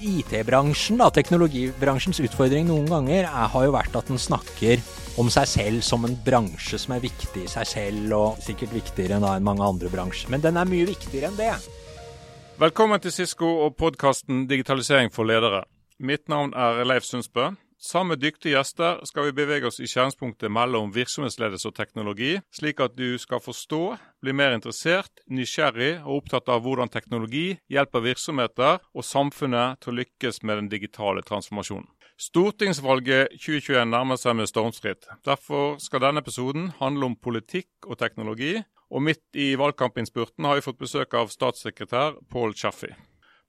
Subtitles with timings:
[0.00, 4.80] IT-bransjen, teknologibransjens utfordring noen ganger er, har jo vært at den snakker
[5.20, 9.18] om seg selv som en bransje som er viktig i seg selv, og sikkert viktigere
[9.18, 10.32] enn, enn mange andre bransjer.
[10.32, 11.52] Men den er mye viktigere enn det.
[12.60, 15.62] Velkommen til Sisko og podkasten Digitalisering for ledere.
[16.00, 17.50] Mitt navn er Leif Sundsbø.
[17.80, 22.82] Sammen med dyktige gjester skal vi bevege oss i skjæringspunktet mellom virksomhetsledelse og teknologi, slik
[22.84, 23.80] at du skal forstå,
[24.20, 29.98] bli mer interessert, nysgjerrig og opptatt av hvordan teknologi hjelper virksomheter og samfunnet til å
[30.02, 31.88] lykkes med den digitale transformasjonen.
[32.20, 35.08] Stortingsvalget 2021 nærmer seg med stormskritt.
[35.24, 38.58] Derfor skal denne episoden handle om politikk og teknologi.
[38.92, 42.92] Og midt i valgkampinnspurten har vi fått besøk av statssekretær Pål Chaffey.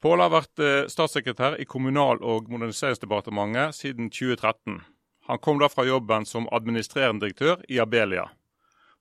[0.02, 4.80] Pål har vært eh, statssekretær i Kommunal- og moderniseringsdepartementet siden 2013.
[5.30, 8.32] Han kom da fra jobben som administrerende direktør i Abelia.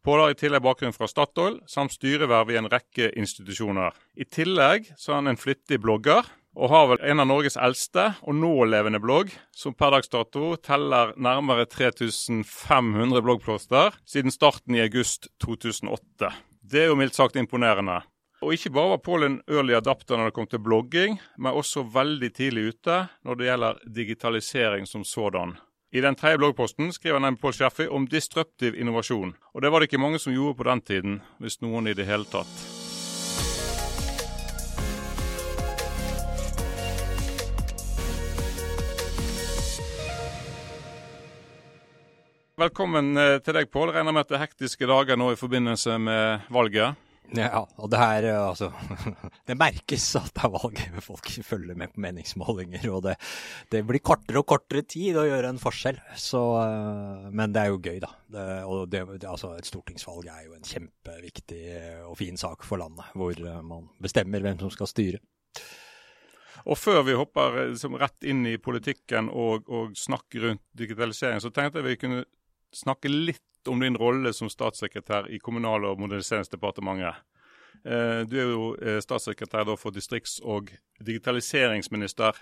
[0.05, 3.97] Pål har i tillegg bakgrunn fra Statoil, samt styreverv i en rekke institusjoner.
[4.17, 8.07] I tillegg så er han en flittig blogger, og har vel en av Norges eldste
[8.21, 15.31] og nålevende blogg, som per dags dato teller nærmere 3500 bloggposter siden starten i august
[15.45, 16.33] 2008.
[16.61, 18.01] Det er jo mildt sagt imponerende.
[18.41, 21.83] Og ikke bare var Pål en early adapter når det kom til blogging, men også
[21.93, 25.59] veldig tidlig ute når det gjelder digitalisering som sådan.
[25.93, 29.35] I den tredje bloggposten skriver nemlig Pål Schaffi om disruptiv innovasjon.
[29.53, 32.07] Og det var det ikke mange som gjorde på den tiden, hvis noen i det
[32.09, 32.49] hele tatt.
[42.61, 43.93] Velkommen eh, til deg, Pål.
[43.93, 47.10] Regner med at det er hektiske dager nå i forbindelse med valget.
[47.37, 48.71] Ja, og det her, altså
[49.49, 50.81] Det merkes at det er valg.
[51.05, 52.87] Folk følger med på meningsmålinger.
[52.91, 53.17] Og det,
[53.71, 56.01] det, blir kortere og kortere tid å gjøre en forskjell.
[56.19, 58.11] Så, eh, men det er jo gøy, da.
[58.31, 61.63] Det, og det, altså, et stortingsvalg er jo en kjempeviktig
[62.09, 63.13] og fin sak for landet.
[63.15, 65.23] Hvor eh, man bestemmer hvem som skal styre.
[66.69, 71.53] Og før vi hopper liksom, rett inn i politikken og, og snakker rundt digitalisering, så
[71.55, 72.25] tenkte jeg vi kunne
[72.75, 77.15] snakke litt om din rolle som statssekretær i Kommunal- og moderniseringsdepartementet.
[77.85, 82.37] Eh, du er jo eh, statssekretær for distrikts- og digitaliseringsminister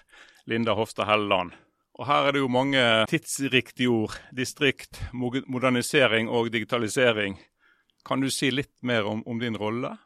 [0.47, 1.53] Linda Hofstad Helleland.
[1.99, 4.15] Og Her er det jo mange tidsriktige ord.
[4.37, 7.39] Distrikt, modernisering og digitalisering.
[8.07, 9.97] Kan du si litt mer om, om din rolle?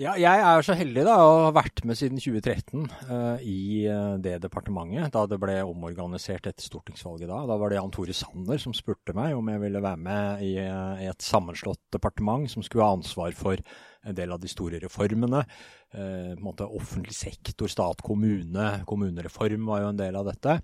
[0.00, 4.16] Ja, jeg er så heldig da, å ha vært med siden 2013 uh, i uh,
[4.24, 7.42] det departementet, da det ble omorganisert etter stortingsvalget da.
[7.48, 10.54] Da var det Jan Tore Sanner som spurte meg om jeg ville være med i,
[10.64, 13.60] uh, i et sammenslått departement som skulle ha ansvar for
[14.02, 15.44] en del av de store reformene.
[16.42, 18.64] måte Offentlig sektor, stat, kommune.
[18.88, 20.56] Kommunereform var jo en del av dette.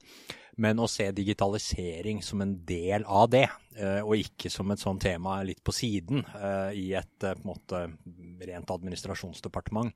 [0.59, 3.47] Men å se digitalisering som en del av det,
[3.79, 7.47] eh, og ikke som et sånt tema litt på siden eh, i et eh, på
[7.47, 7.85] en måte
[8.49, 9.95] rent administrasjonsdepartement.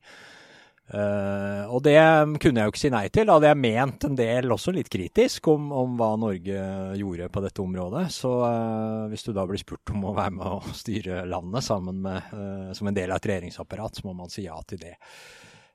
[0.93, 1.95] Uh, og det
[2.43, 3.25] kunne jeg jo ikke si nei til.
[3.29, 6.65] Da hadde jeg ment en del også litt kritisk om, om hva Norge
[6.99, 8.03] gjorde på dette området.
[8.13, 12.03] Så uh, hvis du da blir spurt om å være med og styre landet sammen
[12.05, 14.99] med, uh, som en del av et regjeringsapparat, så må man si ja til det.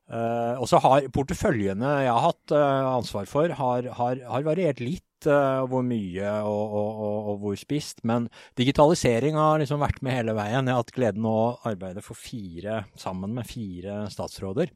[0.07, 4.79] Uh, og så har porteføljene jeg har hatt uh, ansvar for, har, har, har variert
[4.79, 8.05] litt uh, hvor mye og, og, og, og, hvor spist.
[8.07, 8.29] Men
[8.59, 10.63] digitalisering har liksom vært med hele veien.
[10.63, 14.71] Jeg har hatt gleden av å arbeide for fire, sammen med fire statsråder,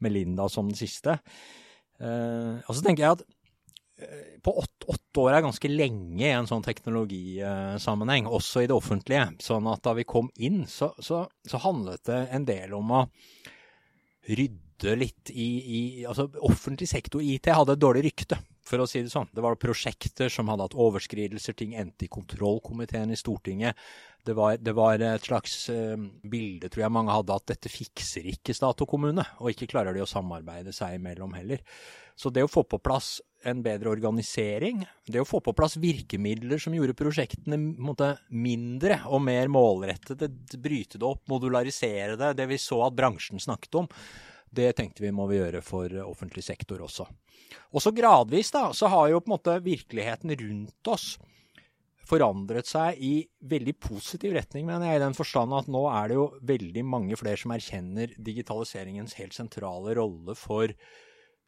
[0.00, 1.18] med Linda som den siste.
[2.00, 3.28] og så tenker jeg at
[4.40, 9.26] på åtte, åtte, år er ganske lenge i en sånn teknologisammenheng, også i det offentlige.
[9.44, 13.04] Sånn at da vi kom inn, så, så, så handlet det en del om å
[14.30, 15.48] rydde rydde litt i,
[16.00, 19.28] i altså Offentlig sektor IT hadde et dårlig rykte, for å si det sånn.
[19.32, 23.76] Det var prosjekter som hadde hatt overskridelser, ting endte i kontrollkomiteen i Stortinget.
[24.24, 28.28] Det var, det var et slags uh, bilde, tror jeg mange hadde, at dette fikser
[28.28, 29.24] ikke stat og kommune.
[29.40, 31.64] Og ikke klarer de å samarbeide seg imellom heller.
[32.20, 33.18] Så det å få på plass
[33.48, 39.22] en bedre organisering, det å få på plass virkemidler som gjorde prosjektene måte, mindre og
[39.24, 40.28] mer målrettede,
[40.60, 43.88] bryte det opp, modularisere det, det vi så at bransjen snakket om,
[44.50, 47.06] det tenkte vi må vi gjøre for offentlig sektor også.
[47.74, 51.12] Og så gradvis da, så har jo på en måte virkeligheten rundt oss
[52.10, 53.12] forandret seg i
[53.50, 57.18] veldig positiv retning, mener jeg, i den forstand at nå er det jo veldig mange
[57.18, 60.74] flere som erkjenner digitaliseringens helt sentrale rolle for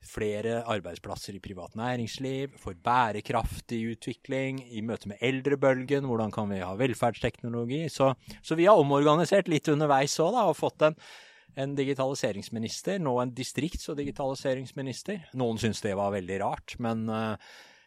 [0.02, 6.58] flere arbeidsplasser i privat næringsliv, for bærekraftig utvikling, i møte med eldrebølgen, hvordan kan vi
[6.62, 7.84] ha velferdsteknologi.
[7.90, 8.10] Så,
[8.42, 10.98] så vi har omorganisert litt underveis òg, og fått en
[11.58, 15.28] en digitaliseringsminister, nå en distrikts- og digitaliseringsminister.
[15.38, 17.36] Noen syns det var veldig rart, men, eh,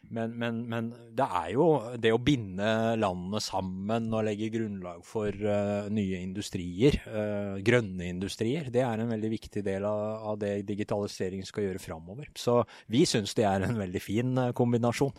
[0.08, 1.64] Men, men, men, det er jo
[1.98, 8.70] det å binde landene sammen og legge grunnlag for uh, nye industrier, uh, grønne industrier,
[8.70, 12.30] det er en veldig viktig del av, av det digitalisering skal gjøre framover.
[12.38, 15.10] Så vi syns det er en veldig fin kombinasjon.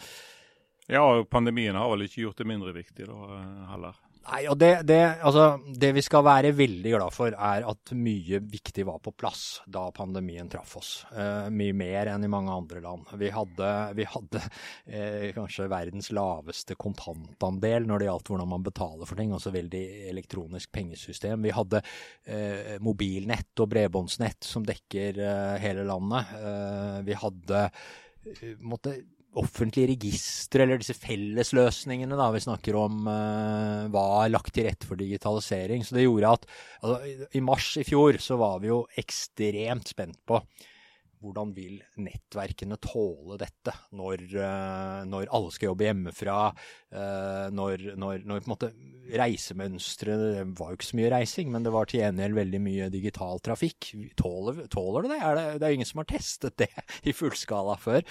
[0.88, 3.42] Ja, pandemien har vel ikke gjort det mindre viktig da
[3.74, 3.98] heller?
[4.28, 8.42] Nei, og det, det, altså, det, vi skal være veldig glad for, er at mye
[8.44, 10.90] viktig var på plass da pandemien traff oss.
[11.16, 13.08] Eh, mye mer enn i mange andre land.
[13.22, 19.08] Vi hadde, vi hadde eh, kanskje verdens laveste kontantandel når det gjaldt hvordan man betaler
[19.08, 19.32] for ting.
[19.32, 21.48] Altså veldig elektronisk pengesystem.
[21.48, 21.80] Vi hadde
[22.28, 26.36] eh, mobilnett og bredbåndsnett som dekker eh, hele landet.
[26.42, 29.00] Eh, vi hadde eh, måtte
[29.40, 35.00] offentlige registre, eller disse fellesløsningene da, vi snakker om, uh, var lagt til rette for
[35.00, 35.86] digitalisering.
[35.86, 36.48] Så det gjorde at
[36.82, 40.42] altså, i mars i fjor så var vi jo ekstremt spent på
[41.24, 46.36] hvordan vil nettverkene tåle dette når, uh, når alle skal jobbe hjemmefra?
[46.94, 48.72] Uh, når, når, når, på en måte
[49.18, 52.92] reisemønstre Det var jo ikke så mye reising, men det var til gjengjeld veldig mye
[52.94, 53.94] digital trafikk.
[54.20, 55.22] Tåler, tåler det det?
[55.24, 55.48] Er det?
[55.58, 56.70] Det er ingen som har testet det
[57.10, 58.06] i fullskala før.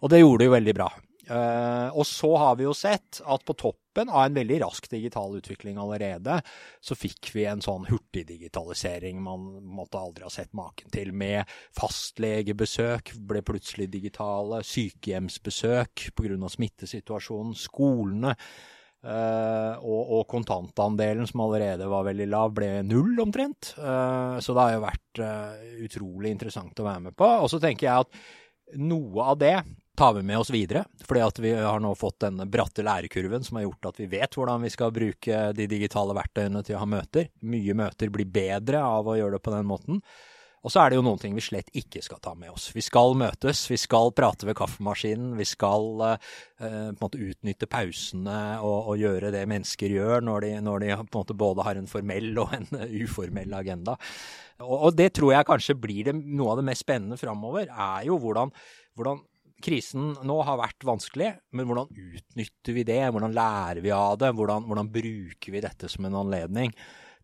[0.00, 0.90] Og det gjorde det jo veldig bra.
[1.30, 5.36] Uh, og så har vi jo sett at på toppen av en veldig rask digital
[5.38, 6.40] utvikling allerede,
[6.82, 11.12] så fikk vi en sånn hurtigdigitalisering man måtte aldri ha sett maken til.
[11.14, 11.46] Med
[11.78, 16.52] fastlegebesøk ble plutselig digitale, sykehjemsbesøk pga.
[16.56, 18.34] smittesituasjonen, skolene.
[19.00, 23.70] Uh, og, og, kontantandelen, som allerede var veldig lav, ble null omtrent.
[23.78, 25.22] Uh, så det har jo vært
[25.86, 27.30] utrolig interessant å være med på.
[27.38, 29.54] Og så tenker jeg at noe av det
[30.00, 30.84] tar vi med oss videre.
[31.04, 34.32] Fordi at vi har nå fått denne bratte lærekurven som har gjort at vi vet
[34.36, 37.28] hvordan vi skal bruke de digitale verktøyene til å ha møter.
[37.44, 40.00] Mye møter blir bedre av å gjøre det på den måten.
[40.60, 42.70] Og så er det jo noen ting vi slett ikke skal ta med oss.
[42.72, 47.68] Vi skal møtes, vi skal prate ved kaffemaskinen, vi skal eh, på en måte utnytte
[47.68, 51.64] pausene og, og, gjøre det mennesker gjør når de, når de, på en måte både
[51.68, 52.68] har en formell og en
[53.04, 53.96] uformell agenda.
[54.64, 58.08] Og, og det tror jeg kanskje blir det, noe av det mest spennende framover, er
[58.08, 58.52] jo hvordan,
[58.96, 59.24] hvordan
[59.62, 63.02] krisen nå har vært vanskelig, men hvordan utnytter vi det?
[63.12, 64.32] Hvordan lærer vi av det?
[64.36, 66.74] Hvordan, hvordan bruker vi dette som en anledning?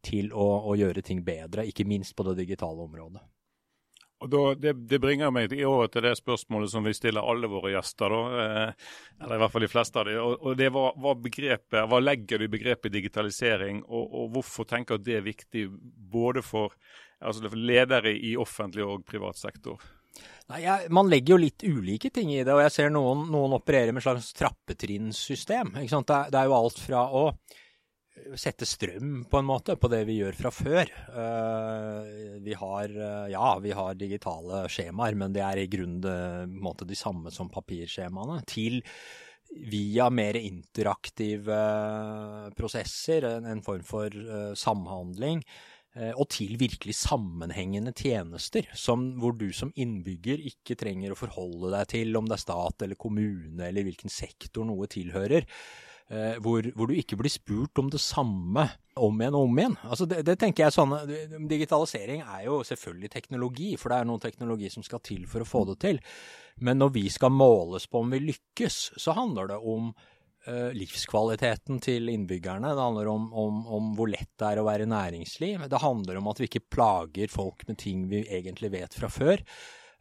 [0.06, 3.22] til å, å, gjøre ting bedre, ikke minst på det digitale området.
[4.16, 7.74] Da, det, det, bringer meg i over til det spørsmålet som vi stiller alle våre
[7.74, 8.14] gjester.
[8.14, 8.86] Da, eh,
[9.20, 10.20] eller i hvert fall de fleste av dem.
[10.22, 14.68] Og, og det var, var begrepet, Hva legger du i begrepet digitalisering, og, og hvorfor
[14.70, 15.66] tenker du at det er viktig
[16.16, 16.72] både for,
[17.20, 19.84] altså ledere i offentlig og privat sektor?
[20.46, 23.56] Nei, jeg, Man legger jo litt ulike ting i det, og jeg ser noen, noen
[23.58, 25.74] opererer med et slags trappetrinnssystem.
[25.74, 27.24] Det, det, er jo alt fra å
[28.38, 30.90] sette strøm på en måte på det vi gjør fra før.
[31.10, 36.88] Uh, vi har, uh, ja, vi har digitale skjemaer, men det er i grunnen måte,
[36.88, 38.40] de samme som papirskjemaene.
[38.48, 38.80] Til
[39.70, 41.58] via mer interaktive
[42.58, 44.14] prosesser, en, en form for
[44.58, 45.42] samhandling.
[45.96, 51.88] Og til virkelig sammenhengende tjenester, som, hvor du som innbygger ikke trenger å forholde deg
[51.94, 55.48] til om det er stat eller kommune eller hvilken sektor noe tilhører.
[56.06, 58.62] Eh, hvor, hvor, du ikke blir spurt om det samme
[58.94, 59.72] om igjen og om igjen.
[59.82, 60.94] Altså det, det, tenker jeg sånn,
[61.50, 65.48] Digitalisering er jo selvfølgelig teknologi, for det er noen teknologi som skal til for å
[65.48, 65.98] få det til.
[66.62, 69.90] Men når vi skal måles på om vi lykkes, så handler det om
[70.46, 72.74] livskvaliteten til innbyggerne.
[72.74, 75.68] Det handler om, om, om, hvor lett det er å være næringsliv.
[75.70, 79.36] Det handler om at vi ikke plager folk med ting vi egentlig vet fra før.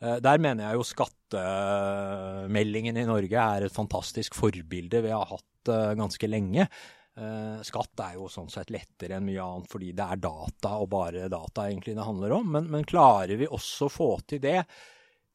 [0.04, 5.64] Uh, der mener jeg jo skattemeldingen i Norge er et fantastisk forbilde vi har hatt
[5.72, 6.64] uh, ganske lenge.
[7.64, 11.32] Skatt er jo sånn sett lettere enn mye annet fordi det er data og bare
[11.32, 12.44] data egentlig det handler om.
[12.58, 14.68] Men, men klarer vi også å få til det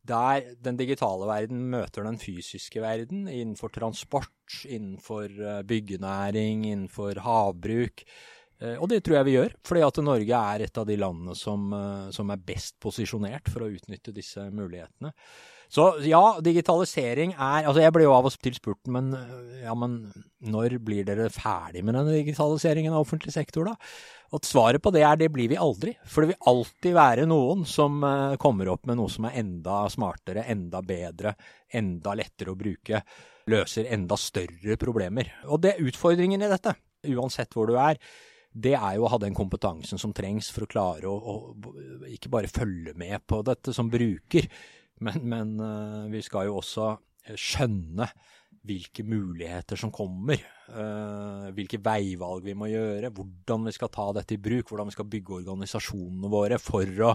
[0.06, 4.32] der den digitale verden møter den fysiske verden innenfor transport,
[4.64, 8.04] innenfor uh, byggenæring, innenfor havbruk.
[8.60, 11.62] Og det tror jeg vi gjør, fordi at Norge er et av de landene som,
[12.12, 15.14] som er best posisjonert for å utnytte disse mulighetene.
[15.70, 19.12] Så ja, digitalisering er Altså, jeg ble jo av og til spurt, men
[19.62, 20.00] ja, men
[20.50, 23.76] når blir dere ferdig med den digitaliseringen av offentlig sektor, da?
[24.34, 25.96] Og svaret på det er det blir vi aldri.
[26.06, 29.82] For det vil alltid være noen som uh, kommer opp med noe som er enda
[29.90, 31.34] smartere, enda bedre,
[31.74, 33.02] enda lettere å bruke.
[33.50, 35.32] Løser enda større problemer.
[35.50, 36.76] Og det er utfordringen i dette,
[37.10, 37.98] uansett hvor du er
[38.50, 41.74] det er jo å ha den kompetansen som trengs for å klare å, å,
[42.10, 44.48] ikke bare følge med på dette som bruker,
[45.06, 46.92] men, men uh, vi skal jo også
[47.36, 48.08] skjønne
[48.66, 50.40] hvilke muligheter som kommer.
[50.68, 54.96] Uh, hvilke veivalg vi må gjøre, hvordan vi skal ta dette i bruk, hvordan vi
[54.96, 57.14] skal bygge organisasjonene våre for å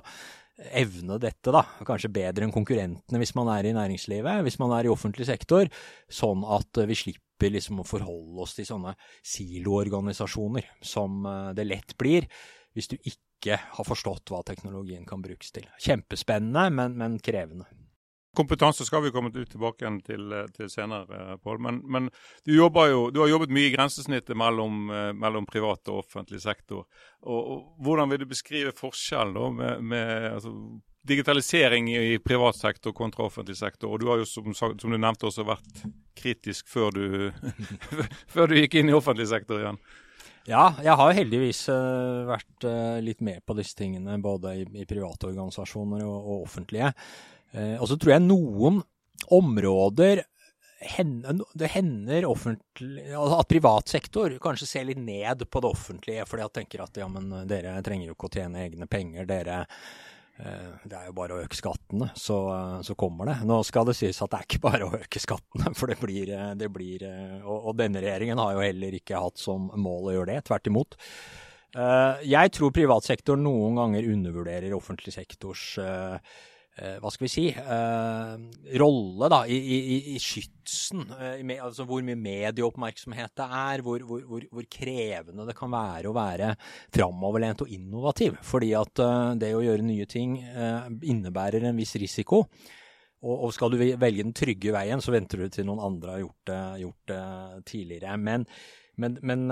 [0.55, 1.63] evne dette, da.
[1.85, 5.69] Kanskje bedre enn konkurrentene hvis man er i næringslivet, hvis man er i offentlig sektor.
[6.07, 8.95] Sånn at vi slipper liksom å forholde oss til sånne
[9.27, 12.29] siloorganisasjoner som eh, det lett blir
[12.75, 15.67] hvis du ikke har forstått hva teknologien kan brukes til.
[15.85, 17.69] Kjempespennende, men, men krevende.
[18.35, 21.59] Kompetanse skal vi komme tilbake til, til senere, eh, Pål.
[21.63, 22.09] Men, men
[22.43, 26.83] du, jo, du, har jobbet mye i grensesnittet mellom, eh, mellom privat og offentlig sektor.
[27.23, 30.51] Og, og, hvordan vil du beskrive forskjellen med, med altså,
[31.07, 33.93] digitalisering i privat sektor kontra offentlig sektor?
[33.93, 35.85] Og du har jo, som, som du nevnte, også vært
[36.19, 37.05] kritisk før du,
[38.35, 39.79] før du gikk inn i offentlig sektor igjen.
[40.45, 44.85] Ja, jeg har heldigvis uh, vært uh, litt med på disse tingene, både i, i
[44.85, 46.91] private organisasjoner og, og offentlige.
[47.55, 48.81] Uh, og så tror jeg noen
[49.33, 50.25] områder
[50.85, 56.57] det hender altså at privat sektor kanskje ser litt ned på det offentlige, fordi de
[56.59, 59.25] tenker at ja, men dere trenger jo ikke å tjene egne penger.
[59.25, 62.37] dere Eh, det er jo bare å øke skattene, så,
[62.83, 63.37] så, kommer det.
[63.47, 66.31] Nå skal det sies at det er ikke bare å øke skattene, for det blir,
[66.35, 70.11] eh, det blir eh, og, og, denne regjeringen har jo heller ikke hatt som mål
[70.11, 70.99] å gjøre det, tvert imot.
[71.75, 76.19] Jeg tror privat sektor noen ganger undervurderer offentlig sektors Eh,
[76.75, 78.31] hva skal vi si, eh,
[78.81, 81.05] rolle da, i, i, i skytsen.
[81.15, 86.11] Eh, altså hvor mye medieoppmerksomhet det er, hvor, hvor, hvor, hvor, krevende det kan være
[86.11, 86.51] å være
[86.93, 88.35] framoverlent og innovativ.
[88.43, 89.03] Fordi at
[89.39, 92.43] det å gjøre nye ting innebærer en viss risiko.
[93.25, 96.25] Og, og, skal du velge den trygge veien, så venter du til noen andre har
[96.25, 97.23] gjort det, gjort det
[97.71, 98.19] tidligere.
[98.19, 98.43] Men,
[98.99, 99.47] men, men,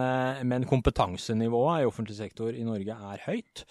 [0.51, 3.63] men kompetansenivået i offentlig sektor i Norge er høyt.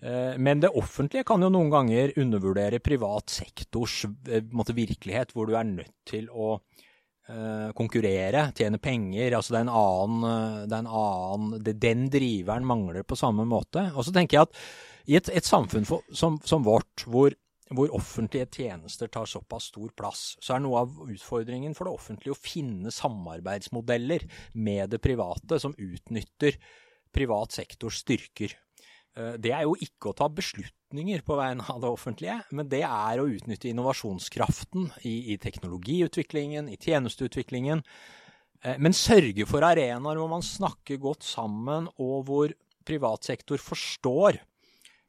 [0.00, 5.48] Eh, men det offentlige kan jo noen ganger undervurdere privat sektors eh, måte, virkelighet, hvor
[5.48, 9.34] du er nødt til å uh, konkurrere, tjene penger.
[9.36, 13.90] altså det er en annen, det er en annen Den driveren mangler på samme måte.
[13.94, 14.62] Og så tenker jeg at
[15.08, 17.34] i et, et samfunn for, som, som, vårt, hvor,
[17.72, 22.36] hvor, offentlige tjenester tar såpass stor plass, så er noe av utfordringen for det offentlige
[22.36, 24.28] å finne samarbeidsmodeller
[24.60, 26.60] med det private som utnytter
[27.12, 28.52] privat sektors styrker.
[29.16, 32.84] Eh, det er jo ikke å ta beslutninger på vegne av det offentlige, men det
[32.86, 37.84] er å utnytte innovasjonskraften i, i teknologiutviklingen, i tjenesteutviklingen.
[38.64, 42.54] Eh, men sørge for arenaer hvor man snakker godt sammen, og hvor
[42.88, 44.40] privat sektor forstår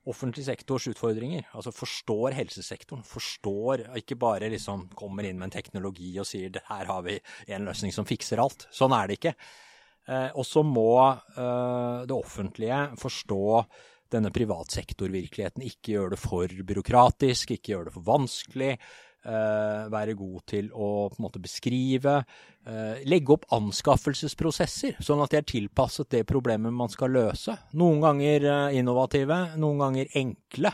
[0.09, 1.45] offentlig sektors utfordringer.
[1.53, 3.05] Altså forstår helsesektoren.
[3.05, 7.19] Forstår, ikke bare liksom kommer inn med en teknologi og sier her har vi
[7.53, 8.67] en løsning som fikser alt.
[8.73, 9.35] Sånn er det ikke.
[10.09, 10.91] Eh, og så må
[11.37, 13.43] det offentlige forstå
[14.09, 15.65] denne privatsektorvirkeligheten.
[15.67, 18.73] Ikke gjøre det for byråkratisk, ikke gjøre det for vanskelig.
[19.19, 22.21] Uh, være god til å måte beskrive.
[23.09, 27.55] Legge opp anskaffelsesprosesser, sånn at de er tilpasset det problemet man skal løse.
[27.77, 28.47] Noen ganger
[28.77, 30.71] innovative, noen ganger enkle.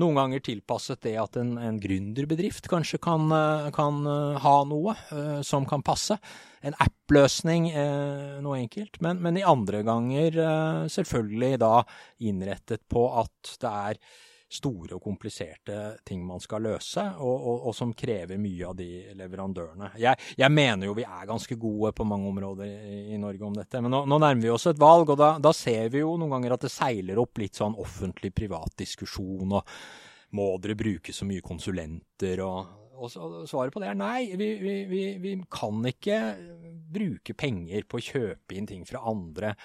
[0.00, 3.26] Noen ganger tilpasset det at en, en gründerbedrift kanskje kan,
[3.76, 3.98] kan
[4.40, 4.94] ha noe
[5.44, 6.16] som kan passe
[6.62, 9.00] en app-løsning, eh, noe enkelt.
[9.02, 11.74] Men, men, i andre ganger eh, selvfølgelig da
[12.22, 14.00] innrettet på at det er
[14.52, 18.88] store og kompliserte ting man skal løse, og, og, og som krever mye av de
[19.18, 19.92] leverandørene.
[20.00, 23.56] Jeg, jeg, mener jo vi er ganske gode på mange områder i, i Norge om
[23.56, 26.14] dette, men nå, nå, nærmer vi oss et valg, og da, da, ser vi jo
[26.20, 29.74] noen ganger at det seiler opp litt sånn offentlig-privat diskusjon, og
[30.36, 34.32] må dere bruke så mye konsulenter, og, og svaret på det er nei.
[34.38, 36.20] Vi, vi, vi, kan ikke
[36.92, 39.56] bruke penger på å kjøpe inn ting fra andre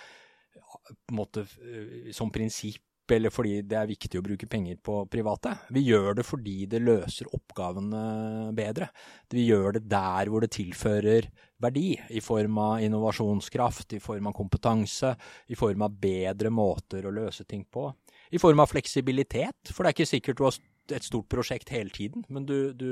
[1.16, 5.54] måte, eh, som prinsipp, eller fordi det er viktig å bruke penger på private.
[5.74, 8.90] Vi gjør det fordi det løser oppgavene bedre.
[9.34, 11.30] Vi gjør det der hvor det tilfører
[11.64, 15.16] verdi, i form av innovasjonskraft, i form av kompetanse,
[15.48, 17.90] i form av bedre måter å løse ting på.
[18.32, 20.60] I form av fleksibilitet, for det er ikke sikkert du har
[20.96, 22.90] et stort prosjekt hele tiden, men du, du,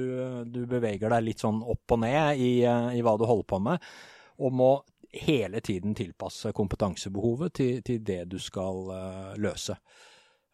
[0.51, 3.89] du beveger deg litt sånn opp og ned i, i, hva du holder på med,
[4.36, 4.72] Om må
[5.22, 9.77] hele tiden tilpasse kompetansebehovet til, til det du skal uh, løse.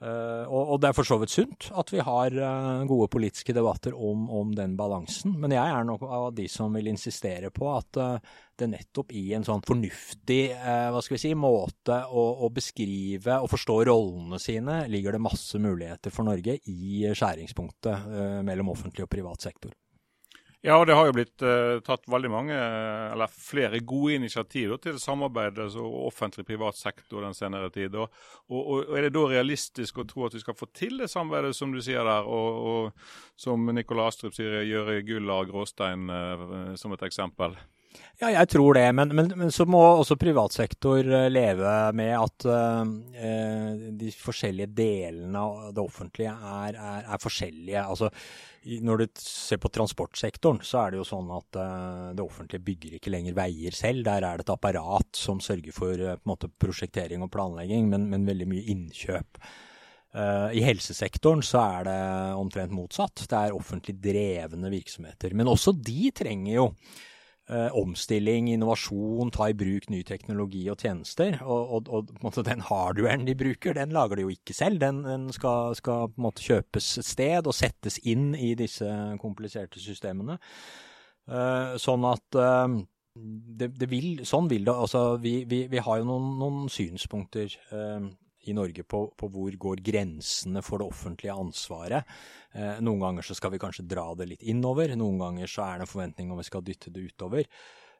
[0.01, 3.53] Uh, og, og, det er for så vidt sunt at vi har uh, gode politiske
[3.53, 5.36] debatter om, om, den balansen.
[5.38, 9.27] Men jeg er nok av de som vil insistere på at uh, det nettopp i
[9.38, 14.84] en sånn fornuftig hva skal vi si, måte å, å, beskrive og forstå rollene sine,
[14.91, 19.74] ligger det masse muligheter for Norge i skjæringspunktet mellom offentlig og privat sektor.
[20.62, 25.00] Ja, og det har jo blitt uh, tatt veldig mange, eller flere gode initiativ til
[25.01, 27.98] samarbeid altså offentlig-privat sektor den senere tid.
[27.98, 28.13] Og,
[28.46, 31.58] og, og, Er det da realistisk å tro at vi skal få til det samarbeidet
[31.58, 36.75] som du sier der, og, og som Nikolai Astrup sier, gjøre gull av gråstein uh,
[36.77, 37.58] som et eksempel?
[38.21, 38.86] Ja, jeg tror det.
[38.93, 42.83] Men, men, men, så må også privatsektor eh, leve med at uh,
[43.98, 47.81] de forskjellige delene av det offentlige er, er, er forskjellige.
[47.81, 48.12] Altså,
[48.86, 53.00] når du ser på transportsektoren, så er det jo sånn at uh, det offentlige bygger
[53.00, 54.05] ikke lenger veier selv.
[54.05, 58.29] Der er det et apparat som sørger for uh, måte, prosjektering og planlegging, men, men
[58.29, 59.43] veldig mye innkjøp.
[60.12, 62.00] I helsesektoren så er det
[62.36, 63.21] omtrent motsatt.
[63.31, 65.31] Det er offentlig drevne virksomheter.
[65.39, 66.65] Men også de trenger jo
[67.51, 71.36] omstilling, innovasjon, ta i bruk ny teknologi og tjenester.
[71.43, 74.79] Og, og, og den hardwaren de bruker, den lager de jo ikke selv.
[74.79, 78.88] Den, den skal, skal, på en måte kjøpes et sted og settes inn i disse
[79.20, 80.39] kompliserte systemene.
[81.31, 82.79] Eh, sånn at eh,
[83.15, 84.74] det, det vil, sånn vil det.
[84.74, 88.10] Altså, vi, vi, vi har jo noen, noen synspunkter eh,
[88.50, 92.15] i Norge på, på, hvor går grensene for det offentlige ansvaret.
[92.53, 95.79] Eh, noen ganger så skal vi kanskje dra det litt innover, noen ganger så er
[95.79, 97.48] det en forventning om vi skal dytte det utover.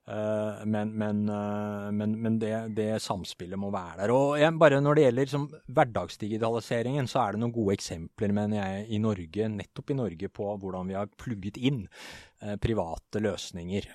[0.08, 4.14] Eh, men, men, uh, men, men det, det, samspillet må være der.
[4.16, 8.88] Og bare Når det gjelder som, hverdagsdigitaliseringen, så er det noen gode eksempler mener jeg,
[8.98, 13.92] i Norge, nettopp i Norge på hvordan vi har plugget inn uh, private løsninger.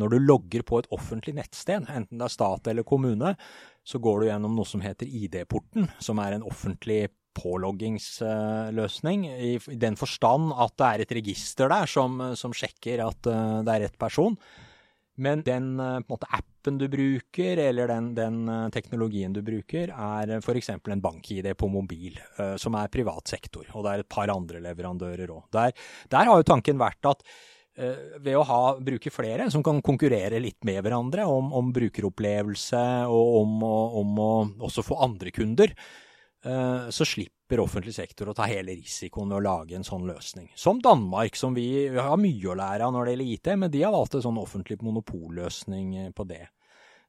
[0.00, 3.34] når du logger på et offentlig nettsted, enten det er stat eller kommune,
[3.84, 9.96] så går du gjennom noe som heter ID-porten, som er en offentlig påloggingsløsning, i, den
[9.96, 13.98] forstand at det er et register der som, som sjekker at uh, det er rett
[14.00, 14.36] person.
[15.22, 20.36] Men den uh, måte, appen du bruker, eller den, den uh, teknologien du bruker, er
[20.38, 20.70] f.eks.
[20.76, 22.20] en bank-ID på mobil,
[22.60, 23.64] som er privat sektor.
[23.72, 25.48] Og det er et par andre leverandører òg.
[25.56, 25.72] Der,
[26.12, 30.40] der har jo tanken vært at Eh, ved å ha, bruke flere som kan konkurrere
[30.42, 34.32] litt med hverandre om, om brukeropplevelse og om, om, å
[34.68, 35.72] også få andre kunder,
[36.44, 40.50] eh, så slipper offentlig sektor å ta hele risikoen ved å lage en sånn løsning.
[40.56, 43.84] Som Danmark, som vi har mye å lære av når det gjelder IT, men de
[43.86, 46.44] har valgt en sånn offentlig monopolløsning eh, på det.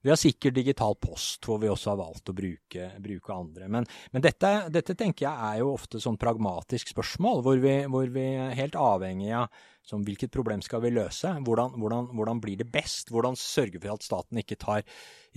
[0.03, 3.69] Vi har sikkert digital post, hvor vi også har valgt å bruke, bruke andre.
[3.71, 8.09] Men, men dette, dette, tenker jeg er jo ofte sånn pragmatisk spørsmål, hvor vi, hvor
[8.11, 11.31] vi er helt avhengig av som hvilket problem skal vi løse?
[11.47, 13.11] Hvordan, hvordan, hvordan, blir det best?
[13.15, 14.83] Hvordan sørge for at staten ikke tar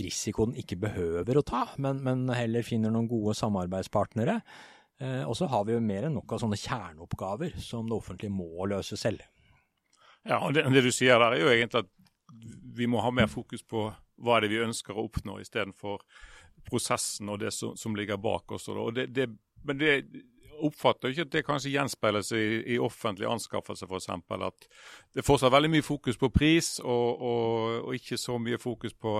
[0.03, 4.41] risiko den ikke behøver å ta, men, men heller finner noen gode samarbeidspartnere?
[4.99, 8.35] Eh, og så har vi jo mer enn nok av sånne kjerneoppgaver som det offentlige
[8.35, 9.23] må løse selv.
[10.27, 11.93] Ja, og det, det du sier der er jo egentlig at
[12.77, 13.87] vi må ha mer fokus på
[14.23, 16.03] hva er det vi ønsker å oppnå, istedenfor
[16.67, 18.69] prosessen og det som, som ligger bak oss.
[18.95, 19.29] Det, det,
[19.67, 19.93] men det
[20.65, 24.09] oppfatter ikke at det kanskje gjenspeiles i, i offentlige anskaffelser f.eks.
[24.09, 24.69] At
[25.13, 28.97] det er fortsatt veldig mye fokus på pris, og, og, og ikke så mye fokus
[28.97, 29.19] på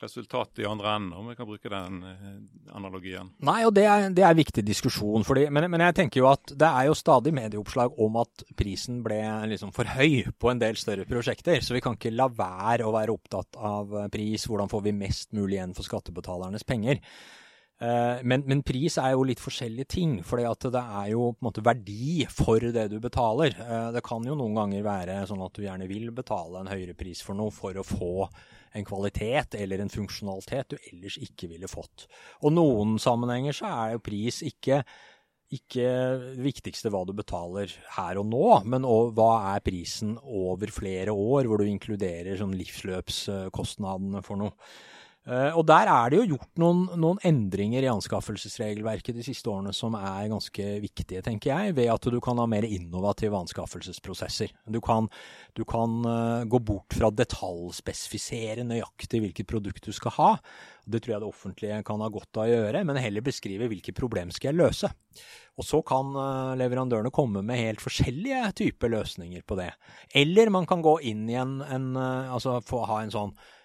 [0.00, 2.36] resultatet i andre enden, om vi kan bruke den eh,
[2.76, 3.28] analogien.
[3.44, 5.24] Nei, og det er, det er viktig diskusjon.
[5.26, 9.02] Fordi, men, men, jeg tenker jo at det er jo stadig medieoppslag om at prisen
[9.04, 9.20] ble
[9.52, 11.60] liksom for høy på en del større prosjekter.
[11.64, 14.48] Så vi kan ikke la være å være opptatt av pris.
[14.48, 17.02] Hvordan får vi mest mulig igjen for skattebetalernes penger?
[17.80, 21.48] Eh, men, men, pris er jo litt forskjellige ting, for det er jo på en
[21.48, 23.56] måte verdi for det du betaler.
[23.56, 26.96] Eh, det kan jo noen ganger være sånn at du gjerne vil betale en høyere
[26.98, 28.28] pris for noe for å få
[28.76, 32.06] en kvalitet eller en funksjonalitet du ellers ikke ville fått.
[32.44, 34.82] Og noen sammenhenger så er jo pris ikke,
[35.50, 35.88] ikke
[36.36, 41.50] det viktigste hva du betaler her og nå, men hva er prisen over flere år,
[41.50, 44.54] hvor du inkluderer sånn livsløpskostnadene for noe.
[45.28, 49.74] Uh, og der er det jo gjort noen, noen, endringer i anskaffelsesregelverket de siste årene
[49.76, 54.54] som er ganske viktige, tenker jeg, ved at du kan ha mer innovative anskaffelsesprosesser.
[54.72, 55.10] Du kan,
[55.58, 60.30] du kan uh, gå bort fra å detaljspesifisere nøyaktig hvilket produkt du skal ha.
[60.88, 63.94] Det tror jeg det offentlige kan ha godt av å gjøre, men heller beskrive hvilke
[63.94, 64.92] problem skal jeg løse.
[65.60, 69.68] Og så kan uh, leverandørene komme med helt forskjellige typer løsninger på det.
[70.16, 73.59] Eller man kan gå inn i en, en altså få ha en sånn Eh,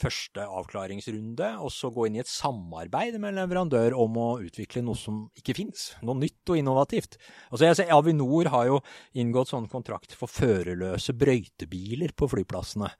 [0.00, 4.98] første avklaringsrunde, og så gå inn i et samarbeid med leverandør om å utvikle noe
[4.98, 5.92] som ikke fins.
[6.02, 7.18] Noe nytt og innovativt.
[7.50, 8.80] Altså jeg ser, Avinor har jo
[9.22, 12.90] inngått sånn kontrakt for førerløse brøytebiler på flyplassene.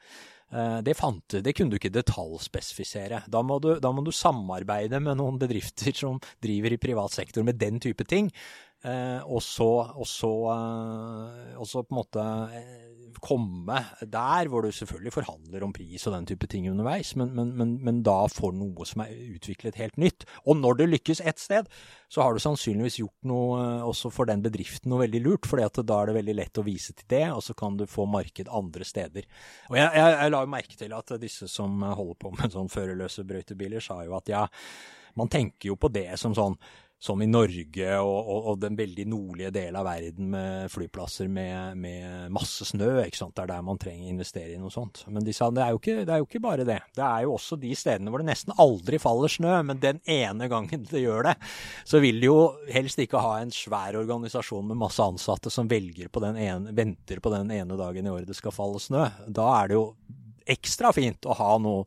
[0.53, 3.23] Eh, det, fant, det kunne du ikke detaljspesifisere.
[3.33, 7.47] Da må, du, da må du samarbeide med noen bedrifter som driver i privat sektor
[7.47, 8.29] med den type ting.
[8.83, 10.33] Eh, og så, og så,
[11.57, 12.27] og så på en måte
[13.23, 13.79] komme
[14.11, 17.75] der hvor du selvfølgelig forhandler om pris og den type ting underveis, men, men, men,
[17.85, 20.27] men, da får noe som er utviklet helt nytt.
[20.47, 21.69] Og når du lykkes ett sted,
[22.11, 25.63] så har du sannsynligvis gjort noe eh, også for den bedriften noe veldig lurt, for
[25.63, 28.51] da er det veldig lett å vise til det, og så kan du få marked
[28.51, 29.29] andre steder.
[29.71, 32.73] Og jeg, jeg, jeg la jo merke til at disse som holder på med sånn
[32.73, 34.47] førerløse brøytebiler, sa jo at ja,
[35.19, 36.59] man tenker jo på det som sånn
[37.03, 41.75] som i Norge og, og, og, den veldig nordlige delen av verden med flyplasser med,
[41.83, 42.93] med, masse snø.
[43.03, 43.35] ikke sant?
[43.35, 45.01] Det er der man trenger å investere i noe sånt.
[45.11, 46.79] Men de sa det er, ikke, det er, jo ikke, bare det.
[46.95, 50.47] Det er jo også de stedene hvor det nesten aldri faller snø, men den ene
[50.53, 51.35] gangen det gjør det,
[51.91, 52.39] så vil de jo
[52.71, 57.51] helst ikke ha en svær organisasjon med masse ansatte som på ene, venter på den
[57.51, 59.09] ene dagen i året det skal falle snø.
[59.27, 59.89] Da er det jo
[60.47, 61.83] ekstra fint å ha noe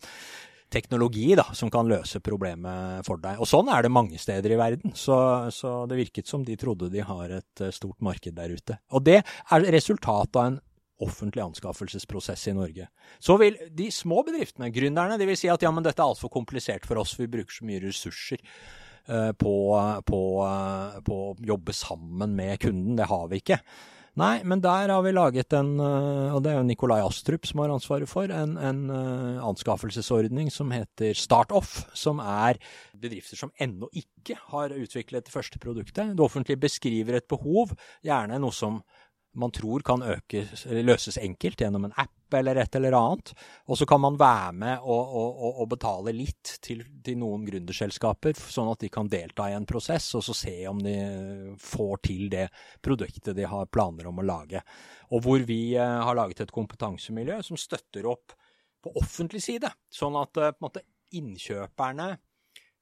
[0.75, 3.39] teknologi da, som kan løse problemet for deg.
[3.41, 4.95] Og sånn er det mange steder i verden.
[4.97, 5.17] Så,
[5.55, 8.79] så, det virket som de trodde de har et eh, stort marked der ute.
[8.95, 10.61] Og det er resultatet av en
[11.05, 12.87] offentlig anskaffelsesprosess i Norge.
[13.19, 16.31] Så vil de små bedriftene, gründerne, de vil si at ja, men dette er altfor
[16.31, 18.43] komplisert for oss, vi bruker så mye ressurser.
[19.05, 22.95] På, uh, på å jobbe sammen med kunden.
[22.97, 23.59] Det har vi ikke.
[24.15, 27.59] Nei, men der har vi laget en, eh, og det er jo Nikolai Astrup som
[27.59, 32.55] har ansvaret for, en, en uh, anskaffelsesordning som heter StartOff, som er
[32.95, 36.15] bedrifter som ennå ikke har utviklet det første produktet.
[36.15, 37.75] Det offentlige beskriver et behov,
[38.07, 38.79] gjerne noe som
[39.35, 43.31] man tror kan økes, løses enkelt gjennom en app eller et eller annet.
[43.69, 48.37] Og så kan man være med og, og, og betale litt til, til, noen gründerselskaper,
[48.37, 50.95] sånn at de kan delta i en prosess og så se om de
[51.61, 52.47] får til det
[52.83, 54.61] produktet de har planer om å lage.
[55.13, 58.35] Og hvor vi eh, har laget et kompetansemiljø som støtter opp
[58.85, 62.15] på offentlig side, sånn at eh, måte, innkjøperne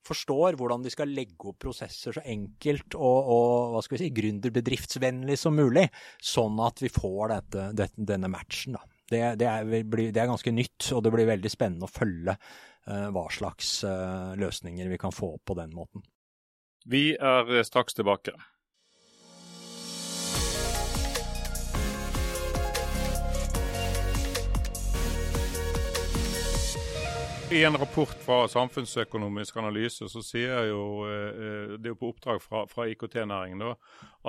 [0.04, 4.16] forstår hvordan de skal legge opp prosesser så enkelt og, og hva skal vi si,
[4.18, 5.86] gründerbedriftsvennlig som mulig,
[6.20, 8.78] sånn at vi får dette, dette, denne matchen.
[8.78, 8.84] Da.
[9.14, 13.12] Det, det, er, det, er, ganske nytt, og det blir veldig spennende å følge uh,
[13.14, 16.02] hva slags uh, løsninger vi kan få på den måten.
[16.90, 18.34] Vi er straks tilbake.
[27.54, 32.42] I en rapport fra Samfunnsøkonomisk analyse så sier jo, eh, det er jo på oppdrag
[32.42, 33.76] fra, fra IKT-næringen,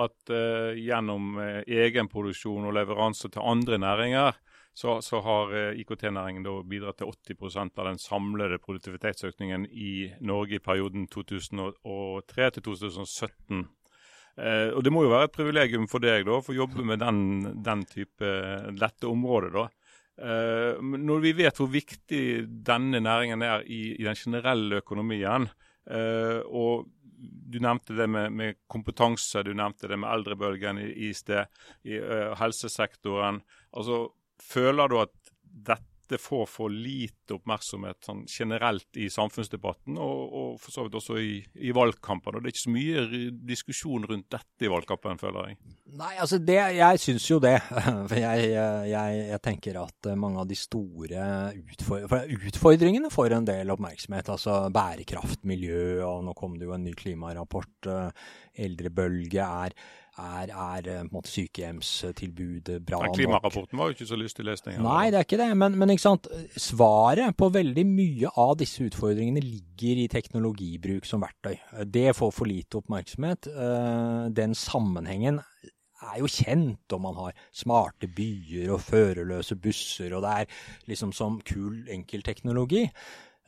[0.05, 0.33] at
[0.77, 4.37] gjennom egenproduksjon og leveranse til andre næringer,
[4.75, 10.63] så, så har uh, IKT-næringen bidratt til 80% av den samlede produktivitetsøkningen i Norge i
[10.63, 13.65] perioden 2003 til 2017.
[14.35, 16.99] Eh, og Det må jo være et privilegium for deg da, for å jobbe med
[16.99, 17.19] den,
[17.63, 18.31] den type
[18.75, 19.53] lette området.
[19.55, 19.67] da.
[20.15, 22.25] Eh, når vi vet hvor viktig
[22.67, 25.47] denne næringen er i, i den generelle økonomien,
[25.87, 31.13] eh, og du nevnte det med, med, kompetanse, du nevnte det med eldrebølgen i, i
[31.15, 31.47] sted,
[31.87, 33.39] i uh, helsesektoren.
[33.73, 34.01] Altså,
[34.45, 35.13] Føler du at
[35.65, 41.15] dette får for lite oppmerksomhet sånn generelt i samfunnsdebatten, og, og for så vidt også
[41.17, 42.37] i, i valgkampen.
[42.37, 45.57] Og Det er ikke så mye diskusjon rundt dette i valgkampen, føler jeg.
[45.97, 47.55] Nei, altså det, jeg syns jo det.
[48.15, 51.25] Jeg, jeg, jeg, tenker at mange av de store
[51.57, 54.29] utfordringene, utfordringene får en del oppmerksomhet.
[54.35, 57.89] Altså bærekraft, miljø, og nå kom det jo en ny klimarapport.
[57.91, 58.25] Eh,
[58.65, 59.75] eldrebølge er
[60.21, 63.15] er, er eh, måte sykehjemstilbudet bra nok?
[63.17, 64.79] Klimarapporten var jo ikke så lystig lesning.
[64.83, 65.49] Nei, det er ikke det.
[65.59, 66.15] Men, men ikke
[66.61, 71.57] svaret på veldig mye av disse utfordringene ligger i teknologibruk som verktøy.
[71.91, 73.51] Det får for lite oppmerksomhet.
[73.51, 75.41] Eh, den sammenhengen
[76.05, 81.13] er jo kjent om man har smarte byer og førerløse busser, og det er liksom
[81.15, 82.85] som kul enkeltteknologi.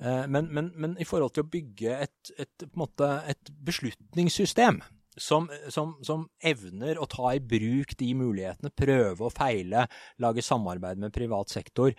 [0.02, 4.82] Eh, men, men, men, i forhold til å bygge et, et, et beslutningssystem
[5.18, 9.88] som, som, som, evner å ta i bruk de mulighetene, prøve og feile,
[10.24, 11.94] lage samarbeid med privat sektor,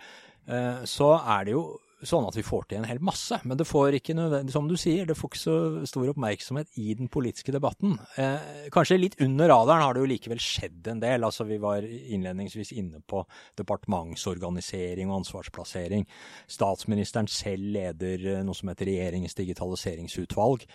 [0.47, 1.63] eh, så er det jo
[2.07, 3.35] sånn at vi får til en hel masse.
[3.47, 5.55] Men det får ikke nødvendig, som du sier, det får ikke så
[5.89, 7.97] stor oppmerksomhet i den politiske debatten.
[8.19, 11.25] Eh, kanskje litt under radaren har det jo likevel skjedd en del.
[11.27, 13.25] altså Vi var innledningsvis inne på
[13.59, 16.07] departementsorganisering og ansvarsplassering.
[16.47, 20.65] Statsministeren selv leder eh, noe som heter Regjeringens digitaliseringsutvalg.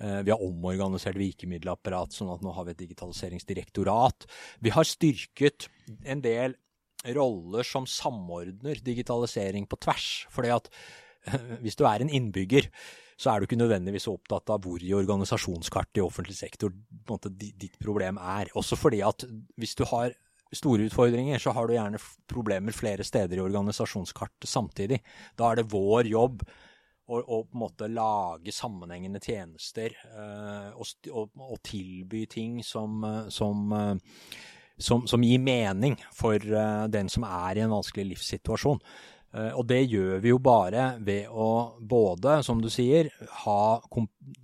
[0.00, 4.26] Eh, vi har omorganisert virkemiddelapparat, sånn at nå har vi et digitaliseringsdirektorat.
[4.64, 5.68] Vi har styrket
[6.08, 6.56] en del
[7.16, 10.08] roller som samordner digitalisering på tvers.
[10.32, 10.72] Fordi at
[11.64, 12.70] hvis du er en innbygger,
[13.20, 16.72] så er du ikke nødvendigvis opptatt av hvor i organisasjonskartet i offentlig sektor
[17.10, 18.48] måte, ditt problem er.
[18.56, 19.26] Også fordi at
[19.60, 20.16] hvis du har
[20.56, 25.02] store utfordringer, så har du gjerne problemer flere steder i organisasjonskartet samtidig.
[25.38, 26.42] Da er det vår jobb
[27.10, 33.00] og, og, på en måte lage sammenhengende tjenester uh, og, og, og, tilby ting som,
[33.04, 34.36] eh, som, uh,
[34.78, 38.84] som, som gir mening for uh, den som er i en vanskelig livssituasjon.
[39.30, 43.12] Og det gjør vi jo bare ved å både, som du sier,
[43.44, 43.76] ha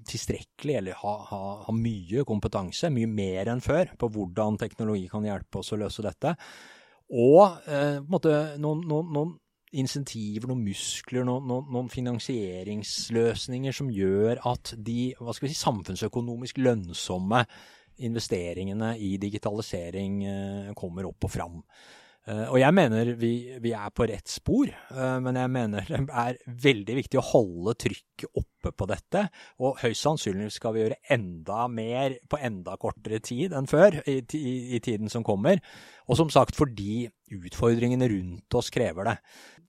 [0.06, 5.26] tilstrekkelig eller ha, ha, ha, mye kompetanse, mye mer enn før, på hvordan teknologi kan
[5.26, 6.36] hjelpe oss å løse dette.
[7.18, 9.34] Og på en måte noen, noen, noen
[9.80, 15.60] insentiver, noen muskler, noen, noen, noen, finansieringsløsninger som gjør at de hva skal vi si,
[15.60, 17.44] samfunnsøkonomisk lønnsomme
[18.06, 21.62] investeringene i digitalisering eh, kommer opp og fram.
[22.26, 23.30] Uh, og jeg mener vi,
[23.62, 27.76] vi, er på rett spor, uh, men jeg mener det er veldig viktig å holde
[27.78, 29.22] trykket oppe på dette.
[29.62, 34.18] Og høyst sannsynlig skal vi gjøre enda mer på enda kortere tid enn før i,
[34.26, 35.62] i, i tiden som kommer.
[36.10, 39.16] Og som sagt fordi utfordringene rundt oss krever det.